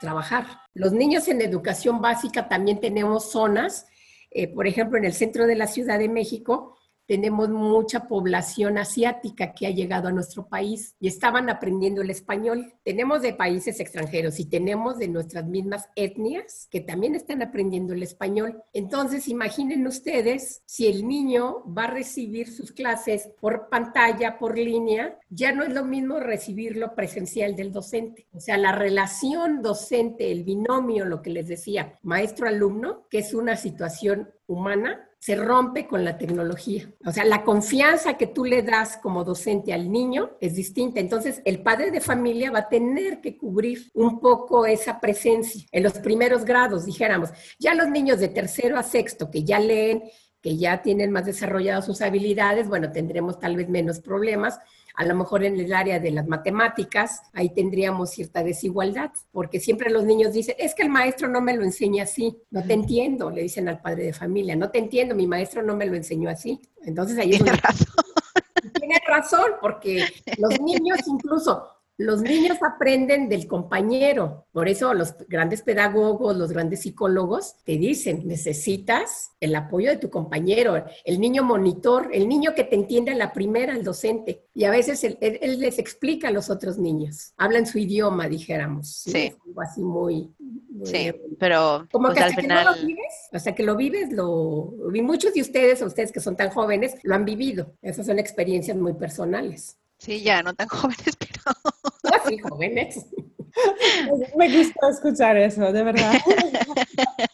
trabajar. 0.00 0.46
Los 0.72 0.92
niños 0.92 1.28
en 1.28 1.42
educación 1.42 2.00
básica 2.00 2.48
también 2.48 2.80
tenemos 2.80 3.30
zonas, 3.30 3.86
eh, 4.30 4.48
por 4.48 4.66
ejemplo, 4.66 4.96
en 4.96 5.04
el 5.04 5.12
centro 5.12 5.46
de 5.46 5.56
la 5.56 5.66
Ciudad 5.66 5.98
de 5.98 6.08
México, 6.08 6.76
tenemos 7.06 7.48
mucha 7.50 8.08
población 8.08 8.78
asiática 8.78 9.52
que 9.52 9.66
ha 9.66 9.70
llegado 9.70 10.08
a 10.08 10.12
nuestro 10.12 10.48
país 10.48 10.94
y 11.00 11.08
estaban 11.08 11.50
aprendiendo 11.50 12.02
el 12.02 12.10
español. 12.10 12.74
Tenemos 12.82 13.22
de 13.22 13.34
países 13.34 13.80
extranjeros 13.80 14.40
y 14.40 14.46
tenemos 14.46 14.98
de 14.98 15.08
nuestras 15.08 15.46
mismas 15.46 15.88
etnias 15.96 16.68
que 16.70 16.80
también 16.80 17.14
están 17.14 17.42
aprendiendo 17.42 17.92
el 17.92 18.02
español. 18.02 18.62
Entonces, 18.72 19.28
imaginen 19.28 19.86
ustedes 19.86 20.62
si 20.66 20.86
el 20.86 21.06
niño 21.06 21.62
va 21.66 21.84
a 21.84 21.90
recibir 21.90 22.50
sus 22.50 22.72
clases 22.72 23.30
por 23.40 23.68
pantalla, 23.68 24.38
por 24.38 24.56
línea, 24.56 25.18
ya 25.28 25.52
no 25.52 25.62
es 25.62 25.72
lo 25.72 25.84
mismo 25.84 26.20
recibirlo 26.20 26.94
presencial 26.94 27.56
del 27.56 27.72
docente. 27.72 28.26
O 28.32 28.40
sea, 28.40 28.56
la 28.56 28.72
relación 28.72 29.62
docente, 29.62 30.32
el 30.32 30.44
binomio, 30.44 31.04
lo 31.04 31.22
que 31.22 31.30
les 31.30 31.48
decía, 31.48 31.98
maestro-alumno, 32.02 33.06
que 33.10 33.18
es 33.18 33.34
una 33.34 33.56
situación 33.56 34.30
humana 34.46 35.08
se 35.24 35.36
rompe 35.36 35.86
con 35.86 36.04
la 36.04 36.18
tecnología. 36.18 36.86
O 37.06 37.10
sea, 37.10 37.24
la 37.24 37.44
confianza 37.44 38.18
que 38.18 38.26
tú 38.26 38.44
le 38.44 38.60
das 38.60 38.98
como 38.98 39.24
docente 39.24 39.72
al 39.72 39.90
niño 39.90 40.32
es 40.38 40.54
distinta. 40.54 41.00
Entonces, 41.00 41.40
el 41.46 41.62
padre 41.62 41.90
de 41.90 42.02
familia 42.02 42.50
va 42.50 42.58
a 42.58 42.68
tener 42.68 43.22
que 43.22 43.38
cubrir 43.38 43.90
un 43.94 44.20
poco 44.20 44.66
esa 44.66 45.00
presencia 45.00 45.64
en 45.72 45.82
los 45.82 45.94
primeros 45.94 46.44
grados, 46.44 46.84
dijéramos. 46.84 47.30
Ya 47.58 47.72
los 47.72 47.88
niños 47.88 48.20
de 48.20 48.28
tercero 48.28 48.76
a 48.76 48.82
sexto 48.82 49.30
que 49.30 49.44
ya 49.44 49.58
leen, 49.58 50.02
que 50.42 50.58
ya 50.58 50.82
tienen 50.82 51.10
más 51.10 51.24
desarrolladas 51.24 51.86
sus 51.86 52.02
habilidades, 52.02 52.68
bueno, 52.68 52.92
tendremos 52.92 53.40
tal 53.40 53.56
vez 53.56 53.70
menos 53.70 54.00
problemas 54.00 54.58
a 54.94 55.04
lo 55.04 55.14
mejor 55.16 55.44
en 55.44 55.58
el 55.58 55.72
área 55.72 55.98
de 55.98 56.12
las 56.12 56.26
matemáticas, 56.26 57.22
ahí 57.32 57.52
tendríamos 57.52 58.10
cierta 58.10 58.44
desigualdad, 58.44 59.10
porque 59.32 59.58
siempre 59.58 59.90
los 59.90 60.04
niños 60.04 60.32
dicen, 60.32 60.54
es 60.58 60.74
que 60.74 60.82
el 60.82 60.88
maestro 60.88 61.28
no 61.28 61.40
me 61.40 61.56
lo 61.56 61.64
enseña 61.64 62.04
así, 62.04 62.36
no 62.50 62.62
te 62.62 62.74
entiendo, 62.74 63.30
le 63.30 63.42
dicen 63.42 63.68
al 63.68 63.80
padre 63.80 64.04
de 64.04 64.12
familia, 64.12 64.54
no 64.54 64.70
te 64.70 64.78
entiendo, 64.78 65.14
mi 65.14 65.26
maestro 65.26 65.62
no 65.62 65.76
me 65.76 65.86
lo 65.86 65.96
enseñó 65.96 66.30
así. 66.30 66.60
Entonces 66.82 67.18
ahí 67.18 67.30
Tiene 67.30 67.52
razón. 67.52 67.86
Tiene 68.78 69.00
razón, 69.06 69.44
porque 69.60 70.06
los 70.38 70.60
niños 70.60 70.98
incluso 71.06 71.73
los 71.96 72.22
niños 72.22 72.58
aprenden 72.62 73.28
del 73.28 73.46
compañero, 73.46 74.46
por 74.52 74.68
eso 74.68 74.92
los 74.94 75.14
grandes 75.28 75.62
pedagogos, 75.62 76.36
los 76.36 76.50
grandes 76.50 76.80
psicólogos 76.80 77.56
te 77.64 77.76
dicen, 77.76 78.26
necesitas 78.26 79.30
el 79.38 79.54
apoyo 79.54 79.90
de 79.90 79.98
tu 79.98 80.10
compañero, 80.10 80.84
el 81.04 81.20
niño 81.20 81.44
monitor, 81.44 82.10
el 82.12 82.28
niño 82.28 82.52
que 82.54 82.64
te 82.64 82.74
entiende 82.74 83.12
a 83.12 83.14
la 83.14 83.32
primera, 83.32 83.74
el 83.74 83.84
docente. 83.84 84.44
Y 84.54 84.64
a 84.64 84.70
veces 84.70 85.04
él, 85.04 85.60
les 85.60 85.78
explica 85.78 86.28
a 86.28 86.32
los 86.32 86.50
otros 86.50 86.78
niños, 86.78 87.32
hablan 87.36 87.66
su 87.66 87.78
idioma, 87.78 88.28
dijéramos. 88.28 89.02
Sí. 89.06 89.32
Algo 89.46 89.60
así 89.60 89.82
muy... 89.82 90.34
sí, 90.82 91.12
pero 91.38 91.86
como 91.92 92.08
pues, 92.08 92.18
que 92.18 92.24
al 92.24 92.30
hasta 92.30 92.42
final... 92.42 92.58
que 92.58 92.64
no 92.64 92.76
lo 92.76 92.86
vives, 92.86 93.28
hasta 93.32 93.54
que 93.54 93.62
lo 93.62 93.76
vives, 93.76 94.12
lo... 94.12 94.74
Y 94.92 95.00
muchos 95.02 95.32
de 95.32 95.42
ustedes, 95.42 95.80
o 95.80 95.86
ustedes 95.86 96.10
que 96.10 96.20
son 96.20 96.36
tan 96.36 96.50
jóvenes, 96.50 96.96
lo 97.04 97.14
han 97.14 97.24
vivido. 97.24 97.72
Esas 97.82 98.06
son 98.06 98.18
experiencias 98.18 98.76
muy 98.76 98.94
personales. 98.94 99.78
Sí, 100.04 100.20
ya 100.22 100.42
no 100.42 100.52
tan 100.52 100.68
jóvenes, 100.68 101.16
pero... 101.16 102.14
Así 102.14 102.38
jóvenes. 102.38 103.06
Me 104.36 104.54
gusta 104.54 104.90
escuchar 104.90 105.36
eso, 105.38 105.72
de 105.72 105.82
verdad. 105.82 106.12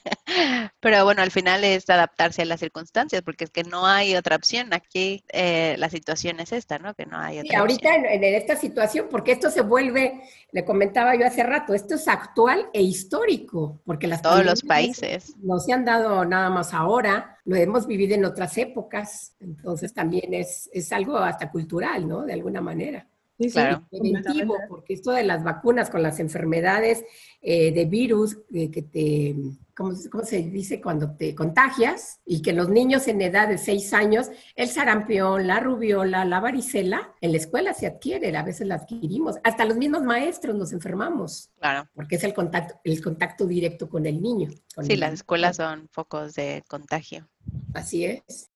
Pero 0.80 1.04
bueno, 1.04 1.22
al 1.22 1.30
final 1.30 1.64
es 1.64 1.88
adaptarse 1.90 2.42
a 2.42 2.44
las 2.44 2.60
circunstancias, 2.60 3.22
porque 3.22 3.44
es 3.44 3.50
que 3.50 3.64
no 3.64 3.86
hay 3.86 4.16
otra 4.16 4.36
opción. 4.36 4.72
Aquí 4.72 5.24
eh, 5.32 5.76
la 5.78 5.90
situación 5.90 6.40
es 6.40 6.52
esta, 6.52 6.78
¿no? 6.78 6.94
Que 6.94 7.06
no 7.06 7.18
hay 7.18 7.38
otra 7.40 7.48
Sí, 7.48 7.54
ahorita 7.56 7.88
opción. 7.88 7.94
en, 7.96 8.22
en 8.24 8.34
esta 8.34 8.56
situación, 8.56 9.08
porque 9.10 9.32
esto 9.32 9.50
se 9.50 9.62
vuelve, 9.62 10.22
le 10.52 10.64
comentaba 10.64 11.16
yo 11.16 11.26
hace 11.26 11.42
rato, 11.42 11.74
esto 11.74 11.94
es 11.94 12.06
actual 12.06 12.68
e 12.72 12.82
histórico, 12.82 13.80
porque 13.84 14.06
las 14.06 14.20
Todos 14.22 14.44
los 14.44 14.62
países. 14.62 15.36
no 15.36 15.58
se 15.60 15.72
han 15.72 15.84
dado 15.84 16.24
nada 16.24 16.50
más 16.50 16.74
ahora, 16.74 17.38
lo 17.44 17.56
hemos 17.56 17.86
vivido 17.86 18.14
en 18.14 18.24
otras 18.26 18.58
épocas, 18.58 19.34
entonces 19.40 19.94
también 19.94 20.34
es, 20.34 20.70
es 20.72 20.92
algo 20.92 21.16
hasta 21.18 21.50
cultural, 21.50 22.06
¿no? 22.08 22.22
De 22.24 22.34
alguna 22.34 22.60
manera. 22.60 23.08
Sí, 23.40 23.48
sí, 23.48 23.52
Claro. 23.54 23.86
Preventivo, 23.90 24.54
porque 24.68 24.92
esto 24.92 25.12
de 25.12 25.24
las 25.24 25.42
vacunas 25.42 25.88
con 25.88 26.02
las 26.02 26.20
enfermedades 26.20 27.02
eh, 27.40 27.72
de 27.72 27.86
virus 27.86 28.36
eh, 28.52 28.70
que 28.70 28.82
te, 28.82 29.34
¿cómo, 29.74 29.94
se- 29.94 30.10
cómo 30.10 30.24
se 30.24 30.42
dice? 30.42 30.78
Cuando 30.82 31.16
te 31.16 31.34
contagias 31.34 32.20
y 32.26 32.42
que 32.42 32.52
los 32.52 32.68
niños 32.68 33.08
en 33.08 33.22
edad 33.22 33.48
de 33.48 33.56
6 33.56 33.94
años, 33.94 34.28
el 34.56 34.68
sarampión, 34.68 35.46
la 35.46 35.58
rubiola, 35.58 36.26
la 36.26 36.38
varicela, 36.38 37.14
en 37.22 37.30
la 37.32 37.38
escuela 37.38 37.72
se 37.72 37.86
adquiere, 37.86 38.36
a 38.36 38.42
veces 38.42 38.66
la 38.66 38.74
adquirimos, 38.74 39.36
hasta 39.42 39.64
los 39.64 39.78
mismos 39.78 40.02
maestros 40.02 40.54
nos 40.54 40.72
enfermamos, 40.74 41.48
Claro. 41.58 41.88
porque 41.94 42.16
es 42.16 42.24
el 42.24 42.34
contacto, 42.34 42.74
el 42.84 43.02
contacto 43.02 43.46
directo 43.46 43.88
con 43.88 44.04
el 44.04 44.20
niño. 44.20 44.50
con 44.74 44.84
Sí, 44.84 44.92
el- 44.92 45.00
las 45.00 45.14
escuelas 45.14 45.56
son 45.56 45.88
focos 45.90 46.34
de 46.34 46.62
contagio. 46.68 47.26
Así 47.72 48.04
es. 48.04 48.50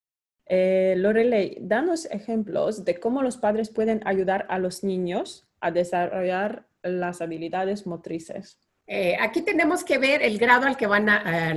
Eh, 0.47 0.95
Lorelei, 0.97 1.57
danos 1.59 2.05
ejemplos 2.05 2.85
de 2.85 2.99
cómo 2.99 3.23
los 3.23 3.37
padres 3.37 3.69
pueden 3.69 4.01
ayudar 4.05 4.45
a 4.49 4.59
los 4.59 4.83
niños 4.83 5.47
a 5.59 5.71
desarrollar 5.71 6.67
las 6.83 7.21
habilidades 7.21 7.87
motrices. 7.87 8.59
Eh, 8.87 9.17
aquí 9.19 9.41
tenemos 9.41 9.83
que 9.83 9.97
ver 9.97 10.21
el 10.21 10.37
grado 10.37 10.67
al 10.67 10.77
que 10.77 10.85
van 10.85 11.07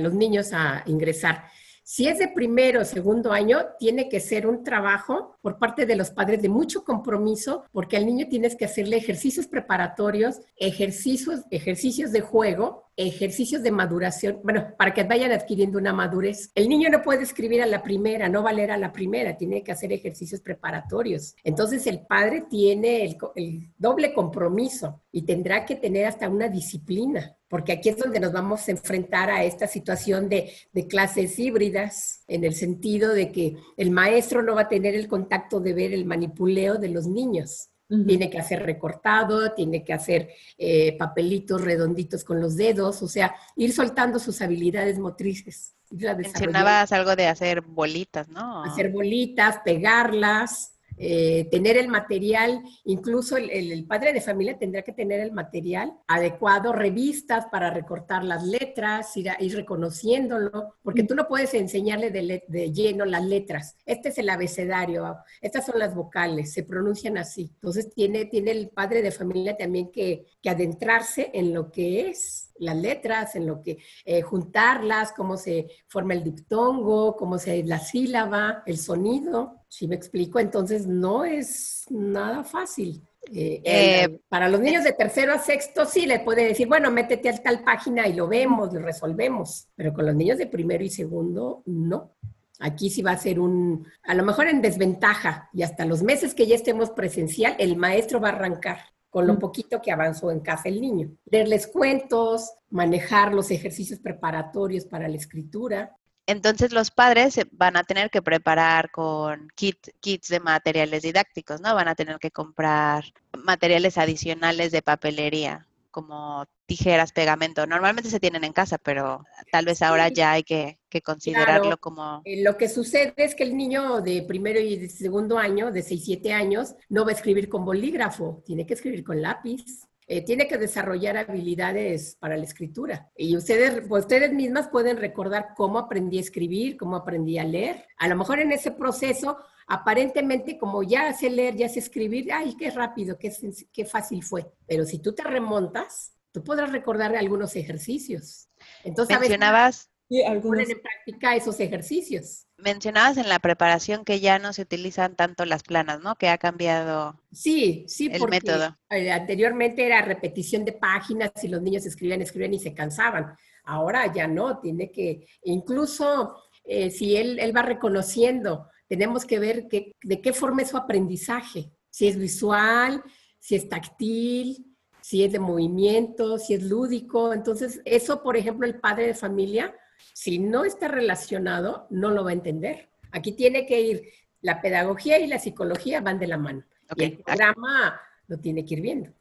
los 0.01 0.13
niños 0.13 0.51
a 0.53 0.83
ingresar. 0.87 1.43
Si 1.91 2.07
es 2.07 2.19
de 2.19 2.27
primero 2.27 2.81
o 2.81 2.85
segundo 2.85 3.31
año, 3.31 3.65
tiene 3.79 4.09
que 4.09 4.19
ser 4.19 4.45
un 4.45 4.63
trabajo 4.63 5.37
por 5.41 5.57
parte 5.57 5.87
de 5.87 5.95
los 5.95 6.11
padres 6.11 6.39
de 6.39 6.47
mucho 6.47 6.83
compromiso, 6.83 7.63
porque 7.71 7.97
al 7.97 8.05
niño 8.05 8.27
tienes 8.29 8.55
que 8.55 8.65
hacerle 8.65 8.97
ejercicios 8.97 9.47
preparatorios, 9.47 10.39
ejercicios, 10.55 11.41
ejercicios 11.49 12.11
de 12.11 12.21
juego, 12.21 12.88
ejercicios 13.07 13.63
de 13.63 13.71
maduración, 13.71 14.41
bueno, 14.43 14.73
para 14.77 14.93
que 14.93 15.03
vayan 15.03 15.31
adquiriendo 15.31 15.77
una 15.77 15.93
madurez. 15.93 16.51
El 16.53 16.67
niño 16.67 16.89
no 16.89 17.01
puede 17.01 17.23
escribir 17.23 17.61
a 17.61 17.65
la 17.65 17.81
primera, 17.81 18.27
no 18.27 18.43
va 18.43 18.49
a 18.49 18.53
leer 18.53 18.71
a 18.71 18.77
la 18.77 18.91
primera, 18.91 19.37
tiene 19.37 19.63
que 19.63 19.71
hacer 19.71 19.93
ejercicios 19.93 20.41
preparatorios. 20.41 21.35
Entonces 21.43 21.87
el 21.87 22.05
padre 22.05 22.45
tiene 22.49 23.05
el, 23.35 23.69
doble 23.77 24.13
compromiso 24.13 25.01
y 25.11 25.21
tendrá 25.21 25.65
que 25.65 25.77
tener 25.77 26.05
hasta 26.07 26.27
una 26.27 26.49
disciplina, 26.49 27.37
porque 27.47 27.71
aquí 27.71 27.89
es 27.89 27.97
donde 27.97 28.19
nos 28.19 28.33
vamos 28.33 28.67
a 28.67 28.71
enfrentar 28.71 29.29
a 29.29 29.43
esta 29.43 29.65
situación 29.67 30.27
de 30.27 30.51
clases 30.89 31.39
híbridas, 31.39 32.23
en 32.27 32.43
el 32.43 32.53
sentido 32.53 33.13
de 33.13 33.31
que 33.31 33.55
el 33.77 33.91
maestro 33.91 34.43
no 34.43 34.55
va 34.55 34.61
a 34.61 34.69
tener 34.69 34.93
el 34.93 35.07
contacto 35.07 35.59
de 35.59 35.73
ver 35.73 35.93
el 35.93 36.05
manipuleo 36.05 36.75
de 36.75 36.89
los 36.89 37.07
niños. 37.07 37.69
Tiene 37.89 38.29
que 38.29 38.37
hacer 38.37 38.63
recortado, 38.63 39.53
tiene 39.53 39.83
que 39.83 39.93
hacer 39.93 40.29
eh, 40.59 40.95
papelitos 40.97 41.61
redonditos 41.61 42.23
con 42.23 42.39
los 42.39 42.55
dedos, 42.55 43.01
o 43.01 43.07
sea, 43.07 43.33
ir 43.55 43.73
soltando 43.73 44.19
sus 44.19 44.41
habilidades 44.43 44.99
motrices. 44.99 45.73
Mencionabas 45.89 46.91
algo 46.91 47.15
de 47.15 47.27
hacer 47.27 47.61
bolitas, 47.61 48.27
¿no? 48.29 48.63
Hacer 48.63 48.91
bolitas, 48.91 49.57
pegarlas, 49.65 50.78
eh, 50.99 51.47
tener 51.49 51.77
el 51.77 51.87
material, 51.87 52.61
incluso 52.83 53.37
el, 53.37 53.49
el- 53.49 53.85
padre 53.87 54.13
de 54.13 54.21
familia 54.21 54.57
tendrá 54.59 54.81
que 54.83 54.91
tener 54.91 55.19
el 55.21 55.31
material 55.31 55.93
adecuado, 56.07 56.73
revistas 56.73 57.45
para 57.51 57.71
recortar 57.71 58.23
las 58.23 58.43
letras, 58.43 59.15
ir, 59.17 59.29
a- 59.29 59.37
ir 59.39 59.55
reconociéndolo, 59.55 60.75
porque 60.83 61.03
tú 61.03 61.15
no 61.15 61.27
puedes 61.27 61.53
enseñarle 61.53 62.11
de, 62.11 62.21
le- 62.21 62.43
de 62.47 62.71
lleno 62.71 63.05
las 63.05 63.23
letras. 63.25 63.75
Este 63.85 64.09
es 64.09 64.17
el 64.17 64.29
abecedario, 64.29 65.17
estas 65.41 65.65
son 65.65 65.79
las 65.79 65.95
vocales, 65.95 66.53
se 66.53 66.63
pronuncian 66.63 67.17
así. 67.17 67.49
Entonces 67.55 67.89
tiene, 67.93 68.25
tiene 68.25 68.51
el 68.51 68.69
padre 68.69 69.01
de 69.01 69.11
familia 69.11 69.55
también 69.57 69.91
que, 69.91 70.25
que 70.41 70.49
adentrarse 70.49 71.31
en 71.33 71.53
lo 71.53 71.71
que 71.71 72.09
es 72.09 72.51
las 72.59 72.75
letras, 72.75 73.35
en 73.35 73.47
lo 73.47 73.61
que 73.61 73.77
eh, 74.03 74.21
juntarlas, 74.21 75.13
cómo 75.13 75.37
se 75.37 75.67
forma 75.87 76.13
el 76.13 76.23
diptongo, 76.25 77.15
cómo 77.15 77.37
se 77.37 77.63
la 77.63 77.79
sílaba, 77.79 78.63
el 78.65 78.77
sonido. 78.77 79.58
Si 79.71 79.87
me 79.87 79.95
explico, 79.95 80.39
entonces 80.39 80.87
no 80.87 81.23
es 81.23 81.85
nada 81.89 82.43
fácil. 82.43 83.01
Eh, 83.31 83.61
Eh, 83.63 84.03
el- 84.03 84.19
para 84.27 84.49
los 84.49 84.59
niños 84.59 84.83
de 84.83 84.93
tercero 84.93 85.31
a 85.33 85.37
sexto 85.37 85.85
sí 85.85 86.07
le 86.07 86.19
puede 86.21 86.43
decir, 86.45 86.67
bueno, 86.67 86.89
métete 86.89 87.29
a 87.29 87.37
tal 87.37 87.63
página 87.63 88.07
y 88.07 88.13
lo 88.13 88.27
vemos, 88.27 88.73
lo 88.73 88.81
resolvemos. 88.81 89.67
Pero 89.75 89.93
con 89.93 90.05
los 90.07 90.15
niños 90.15 90.39
de 90.39 90.47
primero 90.47 90.83
y 90.83 90.89
segundo, 90.89 91.61
no. 91.67 92.15
Aquí 92.59 92.89
sí 92.89 93.01
va 93.03 93.11
a 93.11 93.17
ser 93.17 93.39
un, 93.39 93.85
a 94.03 94.13
lo 94.15 94.23
mejor 94.25 94.47
en 94.47 94.61
desventaja, 94.61 95.49
y 95.53 95.61
hasta 95.61 95.85
los 95.85 96.01
meses 96.03 96.33
que 96.33 96.47
ya 96.47 96.55
estemos 96.55 96.89
presencial, 96.89 97.55
el 97.59 97.77
maestro 97.77 98.19
va 98.19 98.29
a 98.29 98.33
arrancar 98.33 98.79
con 99.09 99.25
lo 99.27 99.39
poquito 99.39 99.81
que 99.81 99.91
avanzó 99.91 100.29
en 100.29 100.39
casa 100.41 100.67
el 100.69 100.81
niño. 100.81 101.09
Leerles 101.31 101.67
cuentos, 101.67 102.51
manejar 102.69 103.33
los 103.33 103.49
ejercicios 103.49 103.99
preparatorios 103.99 104.85
para 104.85 105.07
la 105.07 105.15
escritura. 105.15 105.95
Entonces 106.29 106.71
los 106.73 106.91
padres 106.91 107.39
van 107.53 107.75
a 107.75 107.83
tener 107.83 108.11
que 108.11 108.21
preparar 108.21 108.91
con 108.91 109.47
kit, 109.55 109.77
kits 109.99 110.27
de 110.27 110.39
materiales 110.39 111.01
didácticos, 111.01 111.59
¿no? 111.59 111.73
Van 111.73 111.87
a 111.87 111.95
tener 111.95 112.19
que 112.19 112.29
comprar 112.29 113.03
materiales 113.43 113.97
adicionales 113.97 114.71
de 114.71 114.83
papelería, 114.83 115.65
como 115.89 116.45
tijeras, 116.67 117.13
pegamento. 117.13 117.65
Normalmente 117.65 118.11
se 118.11 118.19
tienen 118.19 118.43
en 118.43 118.53
casa, 118.53 118.77
pero 118.77 119.25
tal 119.51 119.65
vez 119.65 119.81
ahora 119.81 120.09
Sí. 120.09 120.13
ya 120.13 120.33
hay 120.33 120.43
que, 120.43 120.77
que 120.87 121.01
considerarlo 121.01 121.61
Claro. 121.63 121.77
como... 121.79 122.21
Eh, 122.25 122.43
lo 122.43 122.57
que 122.57 122.69
sucede 122.69 123.11
es 123.17 123.33
que 123.33 123.41
el 123.43 123.57
niño 123.57 124.01
de 124.01 124.21
primero 124.21 124.59
y 124.59 124.77
de 124.77 124.87
segundo 124.87 125.39
año, 125.39 125.71
de 125.71 125.81
6, 125.81 126.03
7 126.05 126.31
años, 126.31 126.75
no 126.89 127.05
va 127.05 127.09
a 127.09 127.15
escribir 127.15 127.49
con 127.49 127.65
bolígrafo, 127.65 128.43
tiene 128.45 128.67
que 128.67 128.75
escribir 128.75 129.03
con 129.03 129.19
lápiz. 129.19 129.65
Eh, 130.11 130.25
tiene 130.25 130.47
que 130.47 130.57
desarrollar 130.57 131.17
habilidades 131.17 132.15
para 132.19 132.35
la 132.35 132.43
escritura. 132.43 133.11
Y 133.15 133.37
ustedes, 133.37 133.83
pues, 133.87 134.05
ustedes 134.05 134.33
mismas 134.33 134.67
pueden 134.69 134.97
recordar 134.97 135.49
cómo 135.55 135.77
aprendí 135.77 136.17
a 136.17 136.21
escribir, 136.21 136.77
cómo 136.77 136.95
aprendí 136.95 137.37
a 137.37 137.43
leer. 137.43 137.85
A 137.99 138.07
lo 138.07 138.15
mejor 138.15 138.39
en 138.39 138.51
ese 138.51 138.71
proceso, 138.71 139.37
aparentemente, 139.67 140.57
como 140.57 140.81
ya 140.81 141.13
sé 141.13 141.29
leer, 141.29 141.55
ya 141.55 141.69
sé 141.69 141.77
escribir, 141.77 142.33
ay, 142.33 142.57
qué 142.57 142.71
rápido, 142.71 143.19
qué, 143.19 143.31
qué 143.71 143.85
fácil 143.85 144.23
fue. 144.23 144.51
Pero 144.65 144.83
si 144.83 144.97
tú 144.97 145.13
te 145.13 145.21
remontas, 145.21 146.15
tú 146.31 146.43
podrás 146.43 146.71
recordar 146.71 147.15
algunos 147.15 147.55
ejercicios. 147.55 148.49
Entonces, 148.83 149.19
Mencionabas, 149.19 149.91
Y 150.09 150.23
algunos, 150.23 150.65
ponen 150.65 150.71
en 150.71 150.81
práctica 150.81 151.35
esos 151.35 151.59
ejercicios. 151.61 152.47
mencionabas 152.57 153.17
en 153.17 153.27
la 153.27 153.39
preparación 153.39 154.05
que 154.05 154.19
ya 154.19 154.37
no 154.37 154.53
se 154.53 154.61
utilizan 154.61 155.15
tanto 155.15 155.45
las 155.45 155.63
planas, 155.63 156.01
¿no? 156.01 156.15
Que 156.15 156.29
ha 156.29 156.37
cambiado 156.37 157.19
Sí, 157.31 157.85
sí, 157.87 158.09
el 158.09 158.17
porque 158.17 158.27
método. 158.27 158.77
eh, 158.89 159.11
anteriormente 159.11 159.85
era 159.85 160.01
repetición 160.01 160.65
de 160.65 160.73
páginas 160.73 161.31
y 161.43 161.47
los 161.47 161.61
niños 161.61 161.85
escribían, 161.85 162.21
escribían 162.21 162.53
y 162.55 162.59
se 162.59 162.73
cansaban. 162.73 163.35
Ahora 163.65 164.11
ya 164.11 164.27
no, 164.27 164.59
tiene 164.59 164.91
que, 164.91 165.27
incluso 165.43 166.35
eh, 166.63 166.89
si 166.89 167.15
él, 167.17 167.37
él 167.39 167.55
va 167.55 167.61
reconociendo, 167.61 168.67
tenemos 168.87 169.25
que 169.25 169.37
ver 169.39 169.67
de 169.69 170.21
qué 170.21 170.33
forma 170.33 170.63
es 170.63 170.69
su 170.69 170.77
aprendizaje, 170.77 171.71
si 171.91 172.07
es 172.07 172.17
visual, 172.17 173.03
si 173.39 173.55
es 173.55 173.69
táctil, 173.69 174.75
si 174.99 175.23
es 175.23 175.31
de 175.31 175.39
movimiento, 175.39 176.39
si 176.39 176.55
es 176.55 176.63
lúdico. 176.63 177.31
Entonces, 177.33 177.79
eso, 177.85 178.23
por 178.23 178.37
ejemplo, 178.37 178.65
el 178.65 178.79
padre 178.79 179.05
de 179.07 179.13
familia, 179.13 179.75
si 180.13 180.39
no 180.39 180.65
está 180.65 180.87
relacionado, 180.87 181.87
no 181.89 182.09
lo 182.09 182.23
va 182.23 182.31
a 182.31 182.33
entender. 182.33 182.89
Aquí 183.11 183.31
tiene 183.33 183.65
que 183.65 183.81
ir, 183.81 184.03
la 184.41 184.61
pedagogía 184.61 185.19
y 185.19 185.27
la 185.27 185.39
psicología 185.39 186.01
van 186.01 186.19
de 186.19 186.27
la 186.27 186.37
mano. 186.37 186.63
Y 186.95 187.03
el 187.03 187.17
programa 187.19 187.99
lo 188.27 188.37
tiene 188.37 188.65
que 188.65 188.75
ir 188.75 188.81
viendo. 188.81 189.11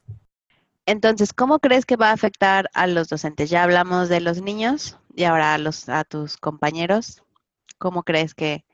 Entonces, 0.87 1.32
¿cómo 1.32 1.58
crees 1.58 1.85
que 1.85 1.97
va 1.97 2.11
a 2.11 2.14
afectar 2.14 2.70
a 2.73 2.87
los 2.87 3.08
docentes? 3.08 3.50
Ya 3.50 3.62
hablamos 3.62 4.08
de 4.08 4.20
los 4.20 4.40
niños 4.40 4.97
y 5.14 5.25
ahora 5.25 5.54
a, 5.54 5.58
los, 5.58 5.88
a 5.88 6.04
tus 6.04 6.38
compañeros. 6.38 7.23
¿Cómo 7.76 8.04
crees 8.04 8.35
que, 8.35 8.64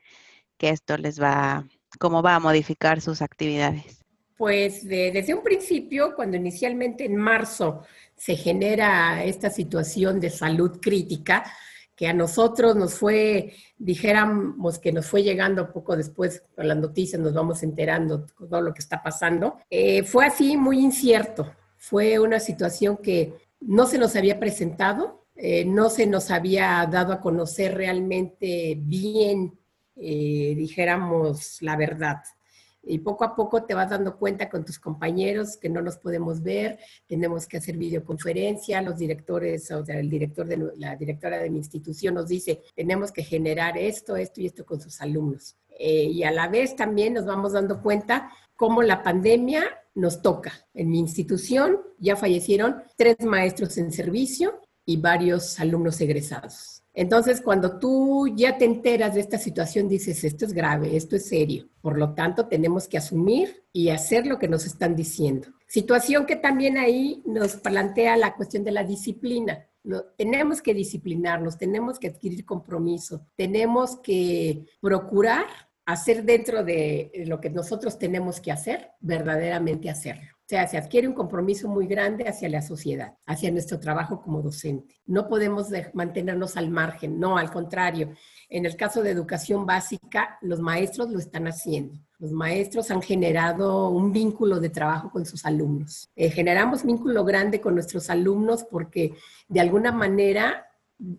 que 0.57 0.69
esto 0.69 0.97
les 0.97 1.21
va, 1.21 1.67
cómo 1.99 2.21
va 2.21 2.35
a 2.35 2.39
modificar 2.39 3.01
sus 3.01 3.21
actividades? 3.21 4.05
Pues 4.37 4.87
desde 4.87 5.33
un 5.33 5.43
principio, 5.43 6.13
cuando 6.15 6.37
inicialmente 6.37 7.05
en 7.05 7.15
marzo 7.15 7.83
se 8.15 8.35
genera 8.35 9.23
esta 9.23 9.49
situación 9.49 10.19
de 10.19 10.29
salud 10.29 10.79
crítica, 10.81 11.43
que 11.95 12.07
a 12.07 12.13
nosotros 12.13 12.75
nos 12.75 12.95
fue, 12.95 13.53
dijéramos 13.77 14.79
que 14.79 14.91
nos 14.91 15.05
fue 15.05 15.23
llegando 15.23 15.71
poco 15.71 15.95
después 15.95 16.43
con 16.55 16.67
las 16.67 16.77
noticias, 16.77 17.21
nos 17.21 17.33
vamos 17.33 17.63
enterando 17.63 18.25
todo 18.25 18.61
lo 18.61 18.73
que 18.73 18.81
está 18.81 19.01
pasando, 19.01 19.57
eh, 19.69 20.03
fue 20.03 20.25
así 20.25 20.57
muy 20.57 20.79
incierto. 20.79 21.51
Fue 21.77 22.19
una 22.19 22.39
situación 22.39 22.97
que 22.97 23.33
no 23.61 23.85
se 23.85 23.97
nos 23.97 24.15
había 24.15 24.39
presentado, 24.39 25.25
eh, 25.35 25.65
no 25.65 25.89
se 25.89 26.07
nos 26.07 26.31
había 26.31 26.87
dado 26.91 27.13
a 27.13 27.21
conocer 27.21 27.75
realmente 27.75 28.75
bien, 28.77 29.57
eh, 29.95 30.53
dijéramos, 30.55 31.61
la 31.61 31.77
verdad 31.77 32.17
y 32.85 32.99
poco 32.99 33.23
a 33.23 33.35
poco 33.35 33.63
te 33.63 33.73
vas 33.73 33.89
dando 33.89 34.17
cuenta 34.17 34.49
con 34.49 34.63
tus 34.63 34.79
compañeros 34.79 35.57
que 35.57 35.69
no 35.69 35.81
nos 35.81 35.97
podemos 35.97 36.41
ver, 36.41 36.79
tenemos 37.07 37.47
que 37.47 37.57
hacer 37.57 37.77
videoconferencia, 37.77 38.81
los 38.81 38.97
directores, 38.97 39.71
o 39.71 39.83
sea, 39.83 39.99
el 39.99 40.09
director 40.09 40.47
de 40.47 40.71
la 40.77 40.95
directora 40.95 41.37
de 41.37 41.49
mi 41.49 41.57
institución 41.57 42.15
nos 42.15 42.27
dice, 42.27 42.61
tenemos 42.75 43.11
que 43.11 43.23
generar 43.23 43.77
esto, 43.77 44.15
esto 44.15 44.41
y 44.41 44.45
esto 44.45 44.65
con 44.65 44.79
sus 44.79 45.01
alumnos. 45.01 45.55
Eh, 45.77 46.05
y 46.05 46.23
a 46.23 46.31
la 46.31 46.47
vez 46.47 46.75
también 46.75 47.13
nos 47.13 47.25
vamos 47.25 47.53
dando 47.53 47.81
cuenta 47.81 48.31
cómo 48.55 48.81
la 48.81 49.03
pandemia 49.03 49.65
nos 49.93 50.21
toca. 50.21 50.53
En 50.73 50.89
mi 50.89 50.99
institución 50.99 51.81
ya 51.97 52.15
fallecieron 52.15 52.83
tres 52.95 53.17
maestros 53.21 53.77
en 53.77 53.91
servicio 53.91 54.61
y 54.85 54.97
varios 54.97 55.59
alumnos 55.59 55.99
egresados. 56.01 56.84
Entonces, 56.95 57.41
cuando 57.41 57.77
tú 57.77 58.27
ya 58.35 58.57
te 58.57 58.63
enteras 58.63 59.13
de 59.13 59.19
esta 59.19 59.37
situación, 59.37 59.89
dices, 59.89 60.23
esto 60.23 60.45
es 60.45 60.53
grave, 60.53 60.95
esto 60.95 61.17
es 61.17 61.27
serio. 61.27 61.67
Por 61.81 61.97
lo 61.97 62.13
tanto, 62.13 62.47
tenemos 62.47 62.87
que 62.87 62.97
asumir 62.97 63.65
y 63.73 63.89
hacer 63.89 64.25
lo 64.25 64.39
que 64.39 64.47
nos 64.47 64.65
están 64.65 64.95
diciendo. 64.95 65.49
Situación 65.67 66.25
que 66.25 66.37
también 66.37 66.77
ahí 66.77 67.21
nos 67.25 67.57
plantea 67.57 68.15
la 68.15 68.33
cuestión 68.35 68.63
de 68.63 68.71
la 68.71 68.83
disciplina. 68.83 69.67
tenemos 70.17 70.61
que 70.61 70.73
disciplinarnos, 70.73 71.59
tenemos 71.59 71.99
que 71.99 72.07
adquirir 72.07 72.43
compromiso, 72.43 73.27
tenemos 73.35 73.97
que 73.97 74.65
procurar 74.81 75.45
hacer 75.85 76.23
dentro 76.23 76.63
de 76.63 77.11
lo 77.27 77.39
que 77.39 77.51
nosotros 77.51 77.99
tenemos 77.99 78.39
que 78.39 78.51
hacer, 78.51 78.91
verdaderamente 78.99 79.89
hacerlo. 79.89 80.34
O 80.45 80.47
sea, 80.47 80.67
se 80.67 80.77
adquiere 80.77 81.07
un 81.07 81.15
compromiso 81.15 81.67
muy 81.67 81.87
grande 81.87 82.29
hacia 82.29 82.47
la 82.49 82.61
sociedad, 82.61 83.15
hacia 83.25 83.49
nuestro 83.49 83.79
trabajo 83.79 84.21
como 84.21 84.43
docente. 84.43 85.01
No 85.07 85.27
podemos 85.27 85.69
mantenernos 85.95 86.55
al 86.55 86.69
margen, 86.69 87.19
no, 87.19 87.39
al 87.39 87.49
contrario. 87.49 88.11
En 88.47 88.67
el 88.67 88.75
caso 88.75 89.01
de 89.01 89.09
educación 89.09 89.65
básica, 89.65 90.37
los 90.41 90.59
maestros 90.59 91.09
lo 91.09 91.17
están 91.17 91.47
haciendo. 91.47 91.99
Los 92.19 92.31
maestros 92.31 92.91
han 92.91 93.01
generado 93.01 93.89
un 93.89 94.11
vínculo 94.11 94.59
de 94.59 94.69
trabajo 94.69 95.09
con 95.09 95.25
sus 95.25 95.47
alumnos. 95.47 96.11
Eh, 96.15 96.29
generamos 96.29 96.83
vínculo 96.83 97.25
grande 97.25 97.59
con 97.59 97.73
nuestros 97.73 98.11
alumnos 98.11 98.65
porque 98.65 99.15
de 99.47 99.61
alguna 99.61 99.91
manera 99.91 100.67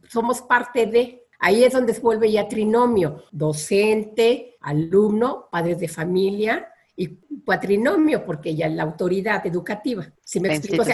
somos 0.09 0.41
parte 0.41 0.87
de, 0.87 1.27
Ahí 1.39 1.65
es 1.65 1.73
donde 1.73 1.93
se 1.93 2.01
vuelve 2.01 2.33
ya 2.33 2.49
trinomio, 2.49 3.25
docente, 3.31 4.57
alumno, 4.61 5.49
padres 5.51 5.79
de 5.79 5.89
familia, 5.89 6.67
y 6.97 7.09
patrinomio, 7.45 8.25
porque 8.25 8.57
ya 8.57 8.69
la 8.69 8.83
autoridad 8.83 9.47
educativa. 9.47 10.11
Si 10.25 10.41
me 10.41 10.55
explico, 10.55 10.85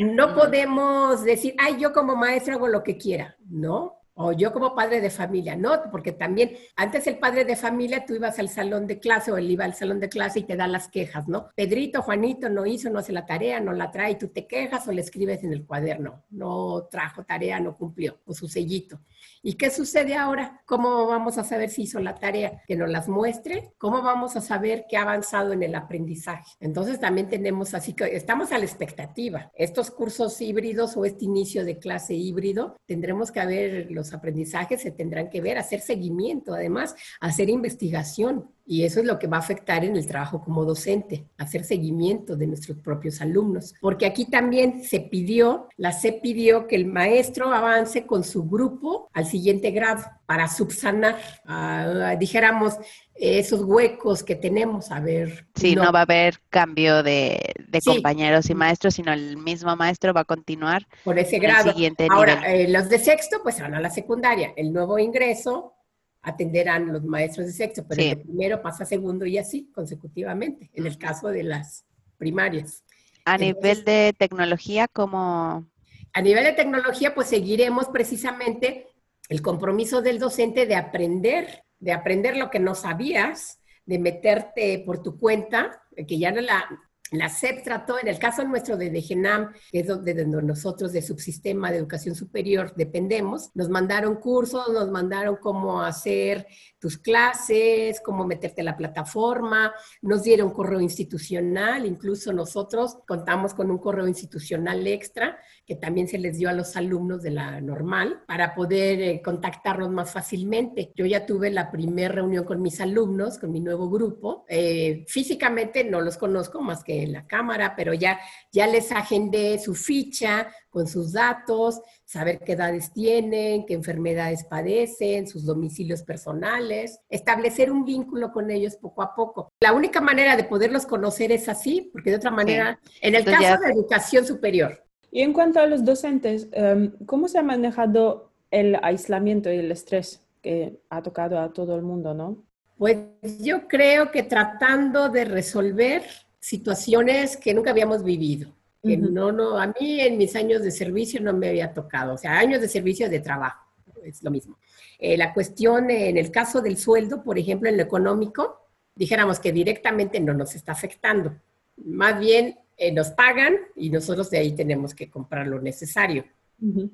no 0.00 0.34
podemos 0.34 1.24
decir, 1.24 1.54
ay, 1.58 1.76
yo 1.78 1.92
como 1.92 2.16
maestro 2.16 2.54
hago 2.54 2.68
lo 2.68 2.82
que 2.82 2.98
quiera, 2.98 3.36
¿no? 3.48 4.01
O 4.14 4.32
yo 4.32 4.52
como 4.52 4.74
padre 4.74 5.00
de 5.00 5.10
familia, 5.10 5.56
no, 5.56 5.72
porque 5.90 6.12
también 6.12 6.52
antes 6.76 7.06
el 7.06 7.18
padre 7.18 7.44
de 7.44 7.56
familia 7.56 8.04
tú 8.04 8.14
ibas 8.14 8.38
al 8.38 8.48
salón 8.48 8.86
de 8.86 8.98
clase 8.98 9.32
o 9.32 9.38
él 9.38 9.50
iba 9.50 9.64
al 9.64 9.74
salón 9.74 10.00
de 10.00 10.08
clase 10.08 10.40
y 10.40 10.42
te 10.44 10.56
da 10.56 10.66
las 10.66 10.88
quejas, 10.88 11.28
¿no? 11.28 11.48
Pedrito, 11.54 12.02
Juanito 12.02 12.48
no 12.48 12.66
hizo, 12.66 12.90
no 12.90 12.98
hace 12.98 13.12
la 13.12 13.24
tarea, 13.24 13.60
no 13.60 13.72
la 13.72 13.90
trae, 13.90 14.16
tú 14.16 14.28
te 14.28 14.46
quejas 14.46 14.86
o 14.86 14.92
le 14.92 15.00
escribes 15.00 15.42
en 15.44 15.52
el 15.52 15.64
cuaderno, 15.64 16.24
no 16.30 16.88
trajo 16.90 17.24
tarea, 17.24 17.58
no 17.60 17.76
cumplió, 17.76 18.18
o 18.26 18.34
su 18.34 18.48
sellito. 18.48 19.00
¿Y 19.42 19.54
qué 19.54 19.70
sucede 19.70 20.14
ahora? 20.14 20.62
¿Cómo 20.66 21.06
vamos 21.06 21.38
a 21.38 21.44
saber 21.44 21.70
si 21.70 21.82
hizo 21.82 22.00
la 22.00 22.14
tarea? 22.14 22.62
Que 22.66 22.76
nos 22.76 22.90
las 22.90 23.08
muestre. 23.08 23.72
¿Cómo 23.78 24.02
vamos 24.02 24.36
a 24.36 24.40
saber 24.40 24.86
que 24.88 24.96
ha 24.96 25.02
avanzado 25.02 25.52
en 25.52 25.62
el 25.62 25.74
aprendizaje? 25.74 26.52
Entonces 26.60 27.00
también 27.00 27.28
tenemos 27.28 27.74
así 27.74 27.94
que 27.94 28.16
estamos 28.16 28.52
a 28.52 28.58
la 28.58 28.64
expectativa. 28.64 29.50
Estos 29.54 29.90
cursos 29.90 30.40
híbridos 30.40 30.96
o 30.96 31.04
este 31.04 31.24
inicio 31.24 31.64
de 31.64 31.78
clase 31.78 32.14
híbrido, 32.14 32.76
tendremos 32.86 33.30
que 33.30 33.44
ver 33.46 33.86
los 33.90 34.01
aprendizajes, 34.12 34.82
se 34.82 34.90
tendrán 34.90 35.30
que 35.30 35.40
ver, 35.40 35.58
hacer 35.58 35.80
seguimiento, 35.80 36.54
además, 36.54 36.94
hacer 37.20 37.48
investigación. 37.48 38.50
Y 38.64 38.84
eso 38.84 39.00
es 39.00 39.06
lo 39.06 39.18
que 39.18 39.26
va 39.26 39.38
a 39.38 39.40
afectar 39.40 39.84
en 39.84 39.96
el 39.96 40.06
trabajo 40.06 40.40
como 40.40 40.64
docente, 40.64 41.26
hacer 41.36 41.64
seguimiento 41.64 42.36
de 42.36 42.46
nuestros 42.46 42.78
propios 42.78 43.20
alumnos. 43.20 43.74
Porque 43.80 44.06
aquí 44.06 44.26
también 44.26 44.84
se 44.84 45.00
pidió, 45.00 45.68
la 45.76 45.92
C 45.92 46.12
pidió 46.22 46.66
que 46.68 46.76
el 46.76 46.86
maestro 46.86 47.52
avance 47.52 48.06
con 48.06 48.24
su 48.24 48.44
grupo 48.48 49.10
al 49.12 49.26
siguiente 49.26 49.70
grado 49.72 50.04
para 50.26 50.48
subsanar, 50.48 51.18
ah, 51.44 52.16
dijéramos, 52.18 52.78
esos 53.14 53.62
huecos 53.62 54.22
que 54.22 54.34
tenemos. 54.34 54.90
A 54.90 55.00
ver. 55.00 55.46
Sí, 55.54 55.74
no, 55.74 55.92
va 55.92 56.00
a 56.00 56.02
haber 56.02 56.38
cambio 56.50 57.02
de, 57.02 57.54
compañeros 57.84 58.48
y 58.50 58.54
maestros, 58.54 58.94
sino 58.94 59.12
el 59.12 59.36
mismo 59.36 59.74
maestro 59.76 60.12
va 60.14 60.22
a 60.22 60.24
continuar. 60.24 60.86
Por 61.04 61.18
ese 61.18 61.38
grado. 61.38 61.72
Siguiente 61.72 62.06
Ahora, 62.10 62.42
eh, 62.52 62.68
los 62.68 62.88
de 62.88 62.98
sexto, 62.98 63.40
pues 63.42 63.60
van 63.60 63.74
a 63.74 63.80
la 63.80 63.90
secundaria. 63.90 64.52
El 64.56 64.72
nuevo 64.72 64.98
ingreso 64.98 65.74
atenderán 66.22 66.92
los 66.92 67.04
maestros 67.04 67.46
de 67.46 67.52
sexto, 67.52 67.84
pero 67.88 68.02
el 68.02 68.20
primero 68.20 68.62
pasa 68.62 68.84
a 68.84 68.86
segundo 68.86 69.26
y 69.26 69.38
así 69.38 69.70
consecutivamente, 69.74 70.70
en 70.72 70.86
el 70.86 70.96
caso 70.96 71.28
de 71.28 71.42
las 71.42 71.84
primarias. 72.16 72.84
A 73.24 73.36
nivel 73.36 73.84
de 73.84 74.14
tecnología, 74.16 74.88
¿cómo? 74.88 75.66
A 76.12 76.22
nivel 76.22 76.44
de 76.44 76.52
tecnología, 76.52 77.14
pues 77.14 77.28
seguiremos 77.28 77.88
precisamente 77.88 78.86
el 79.28 79.42
compromiso 79.42 80.02
del 80.02 80.18
docente 80.18 80.66
de 80.66 80.76
aprender, 80.76 81.64
de 81.78 81.92
aprender 81.92 82.36
lo 82.36 82.50
que 82.50 82.60
no 82.60 82.74
sabías, 82.74 83.60
de 83.84 83.98
meterte 83.98 84.82
por 84.86 85.02
tu 85.02 85.18
cuenta, 85.18 85.82
que 86.06 86.18
ya 86.18 86.30
no 86.30 86.40
la, 86.40 86.68
la 87.12 87.28
SEP 87.28 87.62
trató, 87.62 87.98
en 88.00 88.08
el 88.08 88.18
caso 88.18 88.42
nuestro 88.44 88.76
de 88.76 88.90
DGNAM, 88.90 89.52
que 89.70 89.80
es 89.80 89.86
donde, 89.86 90.14
nosotros 90.24 90.92
de 90.92 91.02
subsistema 91.02 91.70
de 91.70 91.78
educación 91.78 92.14
superior 92.14 92.72
dependemos, 92.74 93.50
nos 93.54 93.68
mandaron 93.68 94.16
cursos, 94.16 94.72
nos 94.72 94.90
mandaron 94.90 95.36
cómo 95.36 95.82
hacer 95.82 96.46
tus 96.78 96.98
clases, 96.98 98.00
cómo 98.00 98.26
meterte 98.26 98.62
a 98.62 98.64
la 98.64 98.76
plataforma, 98.76 99.72
nos 100.00 100.22
dieron 100.22 100.50
correo 100.52 100.80
institucional, 100.80 101.86
incluso 101.86 102.32
nosotros 102.32 102.98
contamos 103.06 103.54
con 103.54 103.70
un 103.70 103.78
correo 103.78 104.08
institucional 104.08 104.86
extra 104.86 105.38
que 105.66 105.76
también 105.76 106.08
se 106.08 106.18
les 106.18 106.38
dio 106.38 106.48
a 106.48 106.52
los 106.52 106.76
alumnos 106.76 107.22
de 107.22 107.30
la 107.30 107.60
normal 107.60 108.22
para 108.26 108.54
poder 108.54 109.00
eh, 109.00 109.22
contactarlos 109.22 109.90
más 109.90 110.10
fácilmente. 110.12 110.92
Yo 110.96 111.06
ya 111.06 111.26
tuve 111.26 111.50
la 111.50 111.70
primera 111.70 112.14
reunión 112.14 112.44
con 112.44 112.62
mis 112.62 112.80
alumnos, 112.80 113.38
con 113.38 113.52
mi 113.52 113.60
nuevo 113.60 113.88
grupo. 113.88 114.44
Eh, 114.48 115.04
físicamente 115.06 115.84
no 115.84 116.00
los 116.00 116.16
conozco 116.16 116.60
más 116.60 116.82
que 116.82 117.01
en 117.02 117.12
la 117.12 117.26
cámara, 117.26 117.74
pero 117.76 117.94
ya, 117.94 118.18
ya 118.50 118.66
les 118.66 118.92
agendé 118.92 119.58
su 119.58 119.74
ficha 119.74 120.48
con 120.70 120.86
sus 120.86 121.12
datos, 121.12 121.80
saber 122.04 122.40
qué 122.40 122.52
edades 122.52 122.92
tienen, 122.92 123.66
qué 123.66 123.74
enfermedades 123.74 124.44
padecen, 124.44 125.26
sus 125.26 125.44
domicilios 125.44 126.02
personales, 126.02 127.00
establecer 127.08 127.70
un 127.70 127.84
vínculo 127.84 128.32
con 128.32 128.50
ellos 128.50 128.76
poco 128.76 129.02
a 129.02 129.14
poco. 129.14 129.48
La 129.60 129.72
única 129.72 130.00
manera 130.00 130.36
de 130.36 130.44
poderlos 130.44 130.86
conocer 130.86 131.32
es 131.32 131.48
así, 131.48 131.90
porque 131.92 132.10
de 132.10 132.16
otra 132.16 132.30
manera, 132.30 132.78
en 133.00 133.14
el 133.14 133.24
caso 133.24 133.60
de 133.62 133.72
educación 133.72 134.26
superior, 134.26 134.82
y 135.10 135.20
en 135.20 135.34
cuanto 135.34 135.60
a 135.60 135.66
los 135.66 135.84
docentes, 135.84 136.48
em, 136.52 136.92
¿cómo 137.04 137.28
se 137.28 137.38
ha 137.38 137.42
manejado 137.42 138.32
el 138.50 138.78
aislamiento 138.82 139.52
y 139.52 139.58
el 139.58 139.70
estrés 139.70 140.22
que 140.40 140.80
ha 140.88 141.02
tocado 141.02 141.38
a 141.38 141.52
todo 141.52 141.76
el 141.76 141.82
mundo, 141.82 142.14
no? 142.14 142.42
Pues 142.78 142.98
yo 143.40 143.68
creo 143.68 144.10
que 144.10 144.22
tratando 144.22 145.08
de 145.08 145.24
resolver 145.24 146.02
situaciones 146.42 147.36
que 147.36 147.54
nunca 147.54 147.70
habíamos 147.70 148.02
vivido. 148.02 148.52
Que 148.82 148.96
no, 148.96 149.30
no, 149.30 149.58
a 149.58 149.68
mí 149.68 150.00
en 150.00 150.18
mis 150.18 150.34
años 150.34 150.60
de 150.62 150.72
servicio 150.72 151.20
no 151.20 151.32
me 151.32 151.50
había 151.50 151.72
tocado, 151.72 152.14
o 152.14 152.18
sea, 152.18 152.36
años 152.36 152.60
de 152.60 152.68
servicio 152.68 153.08
de 153.08 153.20
trabajo. 153.20 153.64
es 154.02 154.24
lo 154.24 154.30
mismo. 154.32 154.58
Eh, 154.98 155.16
la 155.16 155.32
cuestión 155.32 155.88
en 155.88 156.16
el 156.16 156.32
caso 156.32 156.60
del 156.60 156.76
sueldo, 156.76 157.22
por 157.22 157.38
ejemplo, 157.38 157.68
en 157.68 157.76
lo 157.76 157.84
económico, 157.84 158.66
dijéramos 158.96 159.38
que 159.38 159.52
directamente 159.52 160.18
no 160.18 160.34
nos 160.34 160.56
está 160.56 160.72
afectando. 160.72 161.32
Más 161.76 162.18
bien 162.18 162.58
eh, 162.76 162.90
nos 162.90 163.10
pagan 163.10 163.56
y 163.76 163.90
nosotros 163.90 164.28
de 164.30 164.38
ahí 164.38 164.50
tenemos 164.50 164.96
que 164.96 165.08
comprar 165.08 165.46
lo 165.46 165.60
necesario 165.60 166.24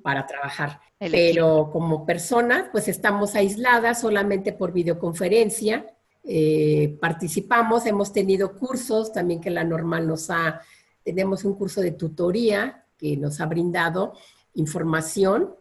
para 0.03 0.27
trabajar. 0.27 0.81
Pero 0.99 1.71
como 1.73 2.05
personas, 2.05 2.69
pues 2.71 2.89
estamos 2.89 3.35
aisladas 3.35 4.03
solamente 4.03 4.53
por 4.53 4.73
videoconferencia. 4.73 5.87
Eh, 6.31 6.99
participamos, 7.01 7.87
hemos 7.87 8.13
tenido 8.13 8.55
cursos 8.55 9.11
también 9.11 9.41
que 9.41 9.49
la 9.49 9.65
normal 9.65 10.07
nos 10.07 10.29
ha, 10.29 10.61
tenemos 11.03 11.43
un 11.45 11.55
curso 11.55 11.81
de 11.81 11.93
tutoría 11.93 12.85
que 12.99 13.17
nos 13.17 13.41
ha 13.41 13.47
brindado 13.47 14.13
información 14.53 15.55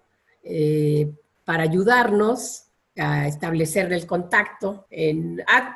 eh, 0.44 1.10
para 1.46 1.64
ayudarnos 1.64 2.66
a 2.98 3.28
establecer 3.28 3.94
el 3.94 4.06
contacto. 4.06 4.88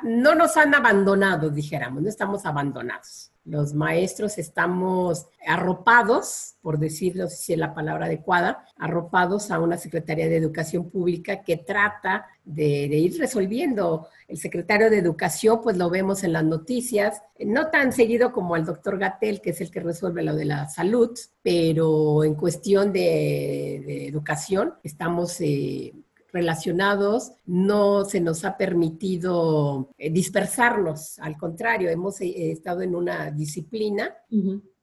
no 0.02 0.34
nos 0.34 0.56
han 0.58 0.74
abandonado, 0.74 1.48
dijéramos, 1.48 2.02
no 2.02 2.10
estamos 2.10 2.44
abandonados. 2.44 3.31
Los 3.44 3.74
maestros 3.74 4.38
estamos 4.38 5.26
arropados, 5.46 6.54
por 6.62 6.78
decirlo 6.78 7.28
si 7.28 7.52
es 7.52 7.58
la 7.58 7.74
palabra 7.74 8.06
adecuada, 8.06 8.64
arropados 8.78 9.50
a 9.50 9.58
una 9.58 9.78
Secretaría 9.78 10.28
de 10.28 10.36
Educación 10.36 10.90
Pública 10.90 11.42
que 11.42 11.56
trata 11.56 12.26
de, 12.44 12.88
de, 12.88 12.96
ir 12.98 13.18
resolviendo. 13.18 14.06
El 14.28 14.38
secretario 14.38 14.90
de 14.90 14.98
Educación, 14.98 15.60
pues 15.60 15.76
lo 15.76 15.90
vemos 15.90 16.22
en 16.22 16.32
las 16.32 16.44
noticias, 16.44 17.22
no 17.40 17.68
tan 17.68 17.92
seguido 17.92 18.32
como 18.32 18.54
el 18.54 18.64
doctor 18.64 18.96
Gatel, 18.96 19.40
que 19.40 19.50
es 19.50 19.60
el 19.60 19.72
que 19.72 19.80
resuelve 19.80 20.22
lo 20.22 20.36
de 20.36 20.44
la 20.44 20.68
salud, 20.68 21.18
pero 21.42 22.22
en 22.22 22.34
cuestión 22.34 22.92
de, 22.92 24.06
educación 24.06 24.74
estamos... 24.84 25.40
Eh, 25.40 25.92
relacionados, 26.32 27.32
no 27.46 28.04
se 28.04 28.20
nos 28.20 28.44
ha 28.44 28.56
permitido 28.56 29.90
eh, 29.98 30.10
dispersarnos, 30.10 31.18
al 31.18 31.36
contrario, 31.36 31.90
hemos 31.90 32.20
eh, 32.20 32.52
estado 32.52 32.82
en 32.82 32.94
una 32.94 33.30
disciplina. 33.30 34.14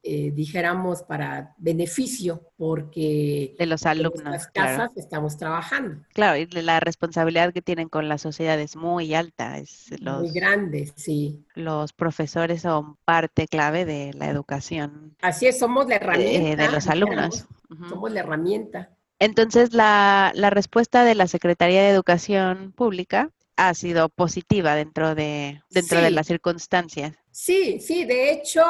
Eh, 0.01 0.31
dijéramos 0.31 1.03
para 1.03 1.53
beneficio 1.57 2.53
porque 2.55 3.53
de 3.59 3.65
los 3.65 3.85
alumnos 3.85 4.21
en 4.23 4.31
las 4.31 4.47
casas 4.47 4.91
estamos 4.95 5.35
trabajando. 5.35 6.05
Claro 6.13 6.37
y 6.37 6.45
la 6.61 6.79
responsabilidad 6.79 7.51
que 7.51 7.61
tienen 7.61 7.89
con 7.89 8.07
la 8.07 8.17
sociedad 8.17 8.57
es 8.61 8.77
muy 8.77 9.13
alta 9.13 9.57
es 9.57 9.87
muy 9.99 10.31
grande 10.31 10.89
sí. 10.95 11.43
los 11.53 11.91
profesores 11.91 12.61
son 12.61 12.95
parte 13.03 13.45
clave 13.49 13.83
de 13.83 14.13
la 14.13 14.29
educación 14.29 15.17
así 15.21 15.47
es 15.47 15.59
somos 15.59 15.89
la 15.89 15.97
herramienta 15.97 16.63
de, 16.63 16.71
los 16.71 16.87
alumnos. 16.87 17.45
somos 17.89 18.09
la 18.13 18.21
herramienta 18.21 18.91
entonces, 19.19 19.73
la, 19.73 20.31
respuesta 20.49 21.03
de 21.03 21.15
la 21.15 21.27
Secretaría 21.27 21.81
de 21.81 21.89
Educación 21.89 22.71
Pública 22.71 23.29
ha 23.57 23.73
sido 23.73 24.07
positiva 24.07 24.73
dentro 24.75 25.15
de, 25.15 25.61
dentro 25.69 26.01
de 26.01 26.11
las 26.11 26.27
circunstancias. 26.27 27.13
Sí, 27.31 27.79
sí, 27.79 28.05
de 28.05 28.31
hecho, 28.31 28.61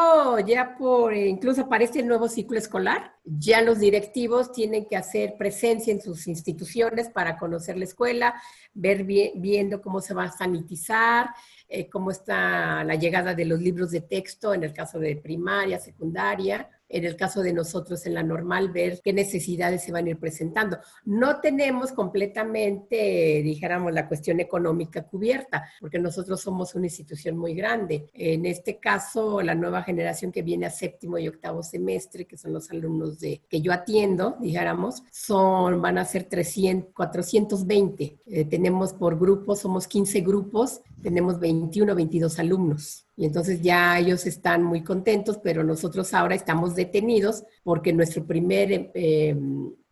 ya 0.46 0.76
por, 0.78 1.16
incluso 1.16 1.70
para 1.70 1.84
este 1.84 2.04
nuevo 2.04 2.28
ciclo 2.28 2.58
escolar, 2.58 3.14
ya 3.24 3.62
los 3.62 3.80
directivos 3.80 4.52
tienen 4.52 4.86
que 4.86 4.96
hacer 4.96 5.36
presencia 5.38 5.94
en 5.94 6.02
sus 6.02 6.28
instituciones 6.28 7.10
para 7.10 7.38
conocer 7.38 7.78
la 7.78 7.86
escuela, 7.86 8.42
ver 8.74 9.06
viendo 9.06 9.82
cómo 9.82 10.02
se 10.02 10.14
va 10.14 10.26
a 10.26 10.32
sanitizar, 10.32 11.30
eh, 11.68 11.90
cómo 11.90 12.12
está 12.12 12.84
la 12.84 12.96
llegada 12.96 13.34
de 13.34 13.46
los 13.46 13.60
libros 13.60 13.92
de 13.92 14.02
texto 14.02 14.54
en 14.54 14.64
el 14.64 14.74
caso 14.74 15.00
de 15.00 15.16
primaria, 15.16 15.80
secundaria, 15.80 16.70
en 16.89 17.06
el 17.06 17.15
caso 17.15 17.41
de 17.41 17.54
nosotros 17.54 18.06
en 18.06 18.15
la 18.15 18.23
normal, 18.23 18.71
ver 18.71 18.99
qué 19.04 19.13
necesidades 19.13 19.84
se 19.84 19.91
van 19.91 20.08
a 20.08 20.10
ir 20.10 20.19
presentando. 20.19 20.78
No 21.06 21.39
tenemos 21.39 21.91
completamente, 21.91 23.41
dijéramos, 23.43 23.93
la 23.93 24.08
cuestión 24.08 24.39
económica 24.39 25.04
cubierta, 25.04 25.69
porque 25.80 25.99
nosotros 25.99 26.41
somos 26.41 26.75
una 26.75 26.88
institución 26.88 27.38
muy 27.38 27.54
grande. 27.54 28.10
En 28.13 28.45
este 28.45 28.80
caso, 28.80 29.41
la 29.41 29.56
nueva 29.56 29.84
generación 29.84 30.32
que 30.32 30.41
viene 30.41 30.65
a 30.65 30.71
séptimo 30.71 31.17
y 31.17 31.28
octavo 31.28 31.63
semestre, 31.63 32.25
que 32.25 32.38
son 32.38 32.54
los 32.54 32.69
alumnos 32.71 33.19
de, 33.19 33.41
que 33.47 33.62
yo 33.62 33.71
atiendo, 33.71 34.38
dijéramos, 34.39 35.04
son, 35.12 35.82
van 35.82 35.97
a 35.97 36.06
ser 36.06 36.23
300, 36.23 36.93
420. 36.93 38.19
Eh, 38.25 38.45
tenemos 38.45 38.93
por 38.93 39.19
grupos, 39.19 39.60
somos 39.60 39.88
15 39.88 40.21
grupos, 40.21 40.82
tenemos 41.02 41.39
21, 41.39 41.95
22 41.95 42.39
alumnos. 42.39 43.09
Y 43.19 43.25
entonces 43.25 43.62
ya 43.62 43.99
ellos 43.99 44.25
están 44.25 44.63
muy 44.63 44.82
contentos, 44.82 45.39
pero 45.43 45.62
nosotros 45.62 46.13
ahora 46.13 46.36
estamos 46.36 46.73
detenidos 46.73 47.43
porque 47.63 47.91
nuestro 47.91 48.25
primer 48.25 48.91
eh, 48.93 49.36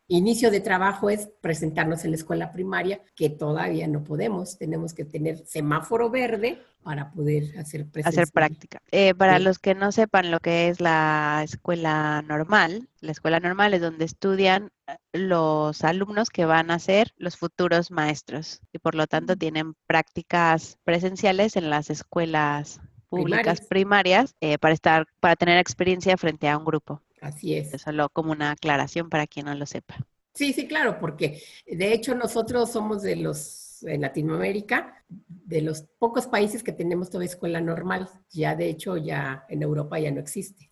inicio 0.08 0.50
de 0.50 0.62
trabajo 0.62 1.10
es 1.10 1.28
presentarnos 1.42 2.06
en 2.06 2.12
la 2.12 2.16
escuela 2.16 2.54
primaria, 2.54 3.02
que 3.18 3.30
todavía 3.30 3.86
no 3.86 4.06
podemos. 4.06 4.58
Tenemos 4.58 4.94
que 4.94 5.04
tener 5.04 5.46
semáforo 5.46 6.10
verde 6.10 6.62
para 6.84 7.12
poder 7.12 7.60
hacer 7.60 7.86
Hacer 8.06 8.30
práctica. 8.32 8.82
Eh, 8.94 9.14
para 9.14 9.40
los 9.40 9.60
que 9.60 9.76
no 9.76 9.92
sepan 9.92 10.32
lo 10.32 10.40
que 10.40 10.70
es 10.70 10.80
la 10.80 11.42
escuela 11.44 12.24
normal, 12.26 12.88
la 13.02 13.12
escuela 13.12 13.42
normal 13.42 13.74
es 13.74 13.82
donde 13.82 14.06
estudian 14.06 14.72
eh, 14.88 14.96
los 15.12 15.84
alumnos 15.84 16.30
que 16.30 16.46
van 16.46 16.72
a 16.72 16.80
ser 16.80 17.12
los 17.18 17.36
futuros 17.36 17.92
maestros 17.92 18.62
y 18.72 18.80
por 18.80 18.96
lo 18.96 19.06
tanto 19.06 19.36
tienen 19.36 19.74
prácticas 19.86 20.78
presenciales 20.86 21.58
en 21.58 21.70
las 21.70 21.90
escuelas 21.90 22.80
públicas 23.10 23.62
primarias, 23.62 24.36
eh, 24.42 24.58
para 24.58 24.74
estar, 24.74 25.08
para 25.20 25.36
tener 25.36 25.58
experiencia 25.58 26.18
frente 26.18 26.48
a 26.48 26.58
un 26.58 26.66
grupo. 26.66 27.02
Así 27.22 27.56
es. 27.56 27.82
Solo 27.82 28.10
como 28.10 28.32
una 28.32 28.52
aclaración 28.52 29.10
para 29.10 29.28
quien 29.28 29.48
no 29.48 29.56
lo 29.56 29.66
sepa. 29.66 29.98
Sí, 30.34 30.54
sí, 30.54 30.68
claro, 30.68 31.00
porque 31.00 31.42
de 31.66 31.94
hecho 31.94 32.14
nosotros 32.14 32.72
somos 32.72 33.02
de 33.02 33.16
los, 33.16 33.82
en 33.84 34.02
Latinoamérica, 34.02 35.04
de 35.08 35.62
los 35.62 35.82
pocos 35.98 36.28
países 36.28 36.62
que 36.62 36.72
tenemos 36.72 37.10
toda 37.10 37.26
escuela 37.26 37.60
normal. 37.60 38.08
Ya 38.30 38.56
de 38.56 38.70
hecho 38.70 38.98
ya 38.98 39.46
en 39.50 39.64
Europa 39.64 40.00
ya 40.00 40.12
no 40.12 40.20
existe. 40.20 40.70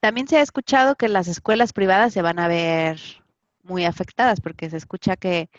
También 0.00 0.28
se 0.28 0.36
ha 0.36 0.42
escuchado 0.42 0.96
que 0.96 1.08
las 1.08 1.28
escuelas 1.28 1.72
privadas 1.72 2.12
se 2.12 2.22
van 2.22 2.38
a 2.38 2.46
ver 2.46 3.00
muy 3.62 3.84
afectadas 3.84 4.40
porque 4.40 4.70
se 4.70 4.76
escucha 4.76 5.16
que 5.16 5.50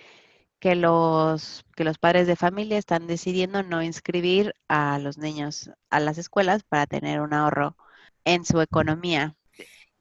que 0.59 0.75
los, 0.75 1.65
que 1.75 1.83
los 1.83 1.97
padres 1.97 2.27
de 2.27 2.35
familia 2.35 2.77
están 2.77 3.07
decidiendo 3.07 3.63
no 3.63 3.81
inscribir 3.81 4.53
a 4.67 4.99
los 4.99 5.17
niños 5.17 5.71
a 5.89 5.99
las 5.99 6.17
escuelas 6.17 6.63
para 6.63 6.85
tener 6.85 7.21
un 7.21 7.33
ahorro 7.33 7.77
en 8.25 8.45
su 8.45 8.61
economía. 8.61 9.35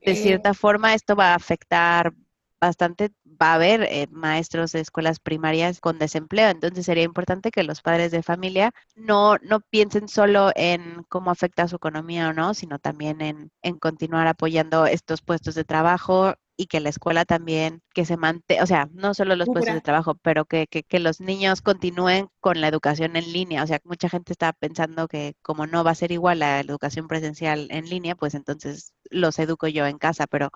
De 0.01 0.11
eh, 0.11 0.15
cierta 0.15 0.53
forma, 0.53 0.93
esto 0.93 1.15
va 1.15 1.31
a 1.31 1.35
afectar 1.35 2.13
bastante, 2.59 3.11
va 3.25 3.51
a 3.51 3.55
haber 3.55 3.83
eh, 3.83 4.07
maestros 4.11 4.71
de 4.71 4.81
escuelas 4.81 5.19
primarias 5.19 5.79
con 5.79 5.99
desempleo, 5.99 6.49
entonces 6.49 6.85
sería 6.85 7.03
importante 7.03 7.51
que 7.51 7.63
los 7.63 7.81
padres 7.81 8.11
de 8.11 8.23
familia 8.23 8.71
no, 8.95 9.37
no 9.37 9.61
piensen 9.61 10.07
solo 10.07 10.51
en 10.55 11.03
cómo 11.09 11.31
afecta 11.31 11.67
su 11.67 11.77
economía 11.77 12.29
o 12.29 12.33
no, 12.33 12.53
sino 12.53 12.79
también 12.79 13.21
en, 13.21 13.51
en 13.61 13.77
continuar 13.79 14.27
apoyando 14.27 14.85
estos 14.85 15.21
puestos 15.21 15.55
de 15.55 15.63
trabajo 15.63 16.35
y 16.59 16.67
que 16.67 16.81
la 16.81 16.89
escuela 16.89 17.23
también, 17.23 17.81
que 17.93 18.03
se 18.03 18.17
mantenga, 18.17 18.63
o 18.63 18.67
sea, 18.67 18.89
no 18.91 19.13
solo 19.13 19.37
los 19.37 19.47
puestos 19.47 19.73
de 19.73 19.79
trabajo, 19.79 20.15
pero 20.15 20.43
que, 20.43 20.67
que, 20.67 20.99
los 20.99 21.21
niños 21.21 21.61
continúen 21.61 22.27
con 22.41 22.59
la 22.59 22.67
educación 22.67 23.15
en 23.15 23.31
línea. 23.31 23.63
O 23.63 23.67
sea, 23.67 23.79
mucha 23.85 24.09
gente 24.09 24.33
está 24.33 24.51
pensando 24.51 25.07
que 25.07 25.35
como 25.41 25.67
no 25.67 25.85
va 25.85 25.91
a 25.91 25.95
ser 25.95 26.11
igual 26.11 26.39
la 26.39 26.59
educación 26.59 27.07
presencial 27.07 27.69
en 27.71 27.87
línea, 27.89 28.15
pues 28.15 28.35
entonces 28.35 28.93
los 29.09 29.39
educo 29.39 29.69
yo 29.69 29.85
en 29.85 29.97
casa, 29.97 30.27
pero 30.27 30.51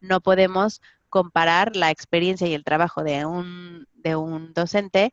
no 0.00 0.22
podemos 0.22 0.80
comparar 1.14 1.76
la 1.76 1.92
experiencia 1.92 2.48
y 2.48 2.54
el 2.54 2.64
trabajo 2.64 3.04
de 3.04 3.24
un, 3.24 3.86
de 3.94 4.16
un 4.16 4.52
docente 4.52 5.12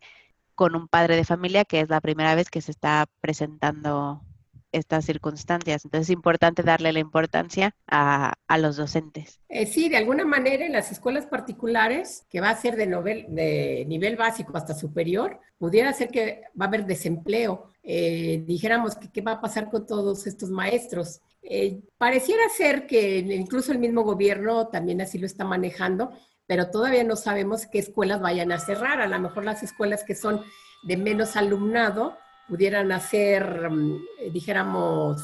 con 0.56 0.76
un 0.76 0.88
padre 0.88 1.16
de 1.16 1.26
familia 1.26 1.64
que 1.64 1.80
es 1.80 1.90
la 1.90 2.02
primera 2.02 2.34
vez 2.34 2.50
que 2.50 2.60
se 2.60 2.72
está 2.72 3.06
presentando 3.20 4.24
estas 4.72 5.06
circunstancias. 5.06 5.86
Entonces 5.86 6.08
es 6.08 6.14
importante 6.14 6.64
darle 6.64 6.92
la 6.92 6.98
importancia 6.98 7.76
a, 7.86 8.34
los 8.58 8.78
docentes. 8.78 9.40
Eh, 9.48 9.68
sí, 9.68 9.90
de 9.90 9.98
alguna 9.98 10.26
manera 10.26 10.66
en 10.66 10.72
las 10.72 10.92
escuelas 10.92 11.28
particulares, 11.28 12.26
que 12.32 12.42
va 12.42 12.50
a 12.50 12.60
ser 12.60 12.76
de, 12.78 12.88
de 13.30 13.86
nivel 13.88 14.16
básico 14.16 14.58
hasta 14.58 14.74
superior, 14.74 15.40
pudiera 15.60 15.94
ser 15.94 16.10
que 16.10 16.42
va 16.60 16.66
a 16.66 16.68
haber 16.68 16.88
desempleo. 16.88 17.70
Eh, 17.84 18.44
dijéramos 18.48 18.96
que 18.96 19.12
qué 19.12 19.22
va 19.22 19.34
a 19.34 19.42
pasar 19.42 19.70
con 19.70 19.86
todos 19.86 20.26
estos 20.26 20.50
maestros. 20.50 21.22
Eh, 21.44 21.82
pareciera 21.98 22.44
ser 22.50 22.86
que 22.86 23.18
incluso 23.20 23.72
el 23.72 23.80
mismo 23.80 24.04
gobierno 24.04 24.68
también 24.68 25.02
así 25.02 25.18
lo 25.18 25.26
está 25.26 25.44
manejando, 25.44 26.12
pero 26.46 26.70
todavía 26.70 27.04
no 27.04 27.16
sabemos 27.16 27.66
qué 27.66 27.80
escuelas 27.80 28.22
vayan 28.22 28.52
a 28.52 28.60
cerrar. 28.60 29.02
A 29.02 29.08
lo 29.08 29.20
mejor 29.20 29.46
las 29.46 29.64
escuelas 29.64 30.04
que 30.04 30.16
son 30.16 30.44
de 30.84 30.98
menos 30.98 31.36
alumnado 31.36 32.18
pudieran 32.48 32.92
hacer, 32.92 33.70
mm, 33.70 33.96
eh, 34.20 34.30
dijéramos, 34.32 35.22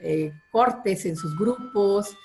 eh, 0.00 0.32
cortes 0.52 1.06
en 1.06 1.16
sus 1.16 1.36
grupos, 1.36 2.16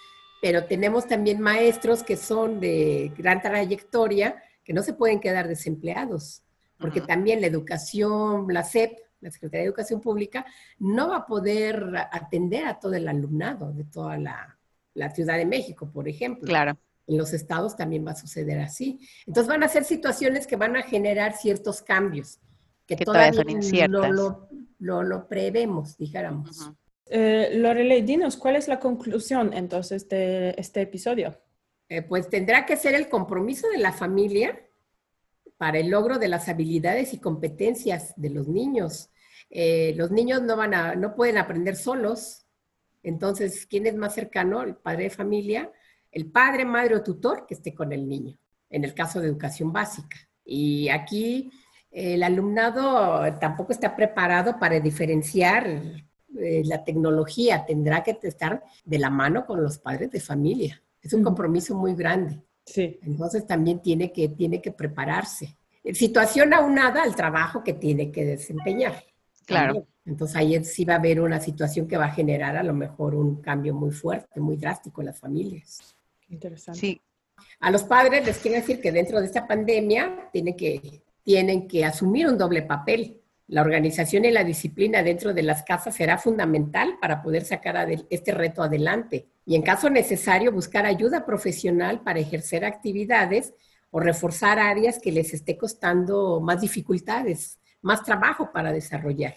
pero 0.41 0.65
tenemos 0.65 1.07
también 1.07 1.39
maestros 1.39 2.03
que 2.03 2.17
son 2.17 2.59
de 2.59 3.13
gran 3.17 3.41
trayectoria 3.41 4.41
que 4.63 4.73
no 4.73 4.83
se 4.83 4.93
pueden 4.93 5.19
quedar 5.19 5.47
desempleados, 5.47 6.43
porque 6.79 7.01
también 7.01 7.41
la 7.41 7.47
educación, 7.47 8.45
la 8.49 8.63
SEP, 8.63 8.91
la 9.21 9.31
Secretaría 9.31 9.61
de 9.61 9.67
Educación 9.67 10.01
Pública, 10.01 10.45
no 10.79 11.09
va 11.09 11.17
a 11.17 11.25
poder 11.25 11.93
atender 12.11 12.65
a 12.65 12.79
todo 12.79 12.93
el 12.93 13.07
alumnado 13.07 13.71
de 13.71 13.85
toda 13.85 14.17
la, 14.17 14.57
la 14.93 15.09
Ciudad 15.11 15.37
de 15.37 15.45
México, 15.45 15.89
por 15.91 16.07
ejemplo. 16.07 16.47
Claro. 16.47 16.77
En 17.07 17.17
los 17.17 17.33
estados 17.33 17.75
también 17.75 18.05
va 18.05 18.11
a 18.11 18.15
suceder 18.15 18.59
así. 18.59 18.99
Entonces 19.25 19.47
van 19.47 19.63
a 19.63 19.67
ser 19.67 19.83
situaciones 19.83 20.47
que 20.47 20.55
van 20.55 20.75
a 20.75 20.83
generar 20.83 21.35
ciertos 21.35 21.81
cambios 21.81 22.39
que, 22.85 23.05
todavía, 23.05 23.87
no 23.87 24.11
lo, 24.79 25.03
lo, 25.03 25.27
prevemos, 25.27 25.97
dijéramos. 25.97 26.71
Eh, 27.05 27.51
Lorelei, 27.53 28.01
dinos, 28.01 28.37
¿cuál 28.37 28.55
es 28.55 28.67
la 28.67 28.79
conclusión 28.79 29.53
entonces 29.53 30.07
de 30.09 30.53
este 30.57 30.81
episodio? 30.81 31.39
Eh, 31.89 32.01
pues 32.01 32.29
tendrá 32.29 32.65
que 32.65 32.77
ser 32.77 32.95
el 32.95 33.09
compromiso 33.09 33.69
de 33.69 33.77
la 33.77 33.91
familia 33.91 34.59
para 35.61 35.77
el 35.77 35.91
logro 35.91 36.17
de 36.17 36.27
las 36.27 36.49
habilidades 36.49 37.13
y 37.13 37.19
competencias 37.19 38.15
de 38.15 38.31
los 38.31 38.47
niños. 38.47 39.11
Eh, 39.51 39.93
los 39.95 40.09
niños 40.09 40.41
no, 40.41 40.57
van 40.57 40.73
a, 40.73 40.95
no 40.95 41.13
pueden 41.13 41.37
aprender 41.37 41.75
solos, 41.75 42.47
entonces, 43.03 43.67
¿quién 43.67 43.85
es 43.85 43.93
más 43.93 44.15
cercano? 44.15 44.63
El 44.63 44.75
padre 44.75 45.03
de 45.03 45.09
familia, 45.11 45.71
el 46.11 46.31
padre, 46.31 46.65
madre 46.65 46.95
o 46.95 47.03
tutor 47.03 47.45
que 47.45 47.53
esté 47.53 47.75
con 47.75 47.93
el 47.93 48.09
niño, 48.09 48.39
en 48.71 48.85
el 48.85 48.95
caso 48.95 49.21
de 49.21 49.27
educación 49.27 49.71
básica. 49.71 50.17
Y 50.43 50.89
aquí 50.89 51.51
el 51.91 52.23
alumnado 52.23 53.31
tampoco 53.39 53.71
está 53.71 53.95
preparado 53.95 54.57
para 54.57 54.79
diferenciar 54.79 55.67
eh, 55.67 56.63
la 56.65 56.83
tecnología, 56.83 57.67
tendrá 57.67 58.01
que 58.01 58.17
estar 58.23 58.63
de 58.83 58.97
la 58.97 59.11
mano 59.11 59.45
con 59.45 59.61
los 59.61 59.77
padres 59.77 60.09
de 60.09 60.21
familia. 60.21 60.81
Es 61.03 61.13
un 61.13 61.23
compromiso 61.23 61.75
muy 61.75 61.93
grande. 61.93 62.41
Sí. 62.71 62.99
Entonces 63.03 63.45
también 63.45 63.81
tiene 63.81 64.11
que, 64.11 64.29
tiene 64.29 64.61
que 64.61 64.71
prepararse. 64.71 65.55
Situación 65.93 66.53
aunada 66.53 67.03
al 67.03 67.15
trabajo 67.15 67.63
que 67.63 67.73
tiene 67.73 68.11
que 68.11 68.23
desempeñar. 68.23 69.03
Claro. 69.45 69.87
Entonces 70.05 70.37
ahí 70.37 70.63
sí 70.63 70.85
va 70.85 70.95
a 70.95 70.97
haber 70.97 71.21
una 71.21 71.39
situación 71.39 71.87
que 71.87 71.97
va 71.97 72.05
a 72.05 72.11
generar 72.11 72.55
a 72.55 72.63
lo 72.63 72.73
mejor 72.73 73.15
un 73.15 73.41
cambio 73.41 73.73
muy 73.73 73.91
fuerte, 73.91 74.39
muy 74.39 74.57
drástico 74.57 75.01
en 75.01 75.07
las 75.07 75.19
familias. 75.19 75.95
Interesante. 76.29 76.79
Sí. 76.79 77.01
A 77.59 77.71
los 77.71 77.83
padres 77.83 78.25
les 78.25 78.37
quiero 78.37 78.57
decir 78.57 78.79
que 78.79 78.91
dentro 78.91 79.19
de 79.19 79.25
esta 79.25 79.47
pandemia 79.47 80.29
tienen 80.31 80.55
que, 80.55 81.01
tienen 81.23 81.67
que 81.67 81.85
asumir 81.85 82.27
un 82.27 82.37
doble 82.37 82.61
papel. 82.61 83.21
La 83.47 83.61
organización 83.61 84.25
y 84.25 84.31
la 84.31 84.43
disciplina 84.43 85.03
dentro 85.03 85.33
de 85.33 85.43
las 85.43 85.63
casas 85.63 85.95
será 85.95 86.17
fundamental 86.17 86.97
para 87.01 87.21
poder 87.21 87.43
sacar 87.43 87.87
este 88.09 88.31
reto 88.31 88.63
adelante. 88.63 89.27
Y 89.45 89.55
en 89.55 89.61
caso 89.61 89.89
necesario, 89.89 90.51
buscar 90.51 90.85
ayuda 90.85 91.25
profesional 91.25 92.01
para 92.01 92.19
ejercer 92.19 92.63
actividades 92.63 93.53
o 93.89 93.99
reforzar 93.99 94.59
áreas 94.59 94.99
que 94.99 95.11
les 95.11 95.33
esté 95.33 95.57
costando 95.57 96.39
más 96.39 96.61
dificultades, 96.61 97.59
más 97.81 98.03
trabajo 98.03 98.51
para 98.53 98.71
desarrollar. 98.71 99.35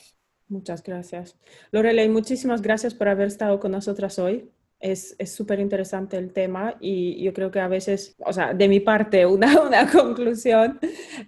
Muchas 0.49 0.83
gracias. 0.83 1.37
Lorelei, 1.73 2.09
muchísimas 2.09 2.63
gracias 2.63 2.95
por 2.95 3.09
haber 3.09 3.29
estado 3.29 3.59
con 3.59 3.73
nosotras 3.73 4.19
hoy. 4.19 4.51
Es 4.85 5.17
súper 5.25 5.61
interesante 5.61 6.19
el 6.19 6.35
tema 6.35 6.77
y 6.79 7.23
yo 7.23 7.33
creo 7.33 7.51
que 7.51 7.59
a 7.59 7.69
veces, 7.69 8.17
o 8.19 8.35
sea, 8.35 8.53
de 8.53 8.69
mi 8.69 8.81
parte, 8.81 9.25
una, 9.27 9.63
una 9.63 9.91
conclusión, 9.91 10.79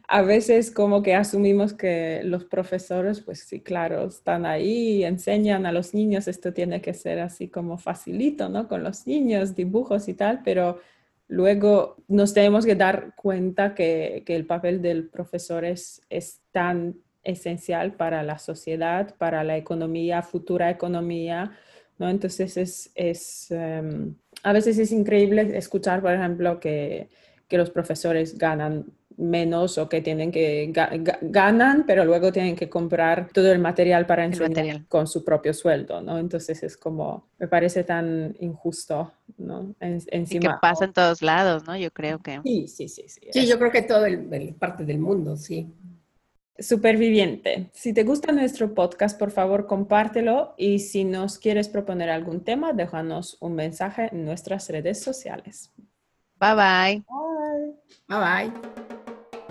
a 0.07 0.21
veces 0.21 0.71
como 0.71 1.03
que 1.03 1.15
asumimos 1.15 1.73
que 1.73 2.21
los 2.23 2.45
profesores, 2.45 3.23
pues 3.23 3.41
sí, 3.49 3.61
claro, 3.61 4.09
están 4.09 4.45
ahí, 4.45 5.05
enseñan 5.05 5.65
a 5.65 5.73
los 5.73 5.95
niños, 5.95 6.29
esto 6.29 6.53
tiene 6.53 6.83
que 6.83 6.93
ser 6.93 7.19
así 7.19 7.49
como 7.49 7.79
facilito, 7.79 8.51
¿no? 8.51 8.69
Con 8.69 8.83
los 8.83 9.07
niños, 9.07 9.55
dibujos 9.55 10.07
y 10.09 10.13
tal, 10.13 10.43
pero 10.45 10.81
luego 11.27 11.97
nos 12.09 12.35
tenemos 12.35 12.67
que 12.67 12.75
dar 12.75 13.15
cuenta 13.17 13.75
que, 13.75 14.23
que 14.27 14.37
el 14.37 14.45
papel 14.45 14.83
del 14.83 15.09
profesor 15.09 15.65
es, 15.65 16.03
es 16.11 16.43
tan 16.53 16.97
esencial 17.25 17.95
para 17.95 18.23
la 18.23 18.39
sociedad, 18.39 19.15
para 19.17 19.45
la 19.45 19.57
economía, 19.57 20.21
futura 20.21 20.69
economía, 20.69 21.57
¿no? 21.99 22.09
Entonces 22.09 22.57
es, 22.57 22.91
es 22.95 23.51
em, 23.51 24.15
a 24.43 24.53
veces 24.53 24.79
es 24.79 24.93
increíble 24.93 25.57
escuchar, 25.57 26.01
por 26.01 26.13
ejemplo, 26.13 26.61
que, 26.61 27.09
que, 27.49 27.59
los 27.59 27.71
profesores 27.71 28.37
ganan 28.39 28.87
menos 29.17 29.79
o 29.79 29.89
que 29.89 30.03
tienen 30.03 30.31
que 30.31 30.73
ganan, 31.23 31.85
pero 31.87 32.05
luego 32.05 32.33
tienen 32.33 32.55
que 32.55 32.69
comprar 32.69 33.29
todo 33.33 33.51
el 33.51 33.59
material 33.59 34.07
para 34.07 34.25
enseñar 34.25 34.87
con 34.89 35.07
su 35.07 35.25
propio 35.25 35.55
sueldo, 35.55 36.03
¿no? 36.03 36.19
Entonces 36.19 36.63
es 36.63 36.77
como, 36.77 37.29
me 37.39 37.49
parece 37.49 37.83
tan 37.85 38.37
injusto, 38.41 39.13
¿no? 39.39 39.75
encima, 39.81 40.25
y 40.29 40.39
que 40.39 40.51
pasa 40.61 40.85
en 40.85 40.93
todos 40.93 41.23
lados, 41.23 41.67
¿no? 41.67 41.77
Yo 41.77 41.91
creo 41.91 42.19
que. 42.21 42.41
Sí, 42.43 42.69
sí, 42.69 42.89
sí. 42.89 43.05
Sí, 43.09 43.29
sí 43.33 43.47
yo 43.47 43.59
creo 43.59 43.71
que 43.71 43.83
todo 43.83 44.05
el 44.05 44.55
parte 44.59 44.85
del 44.85 44.99
mundo, 44.99 45.37
sí. 45.37 45.67
Superviviente. 46.59 47.71
Si 47.73 47.93
te 47.93 48.05
gusta 48.05 48.33
nuestro 48.33 48.75
podcast, 48.75 49.19
por 49.19 49.31
favor, 49.31 49.67
compártelo 49.67 50.55
y 50.57 50.79
si 50.79 51.05
nos 51.05 51.39
quieres 51.39 51.69
proponer 51.69 52.11
algún 52.11 52.45
tema, 52.45 52.73
déjanos 52.73 53.37
un 53.41 53.55
mensaje 53.55 54.09
en 54.13 54.25
nuestras 54.25 54.69
redes 54.69 55.01
sociales. 55.01 55.73
Bye 56.39 56.55
bye. 56.55 57.05
Bye 58.09 58.19
bye. 58.19 58.53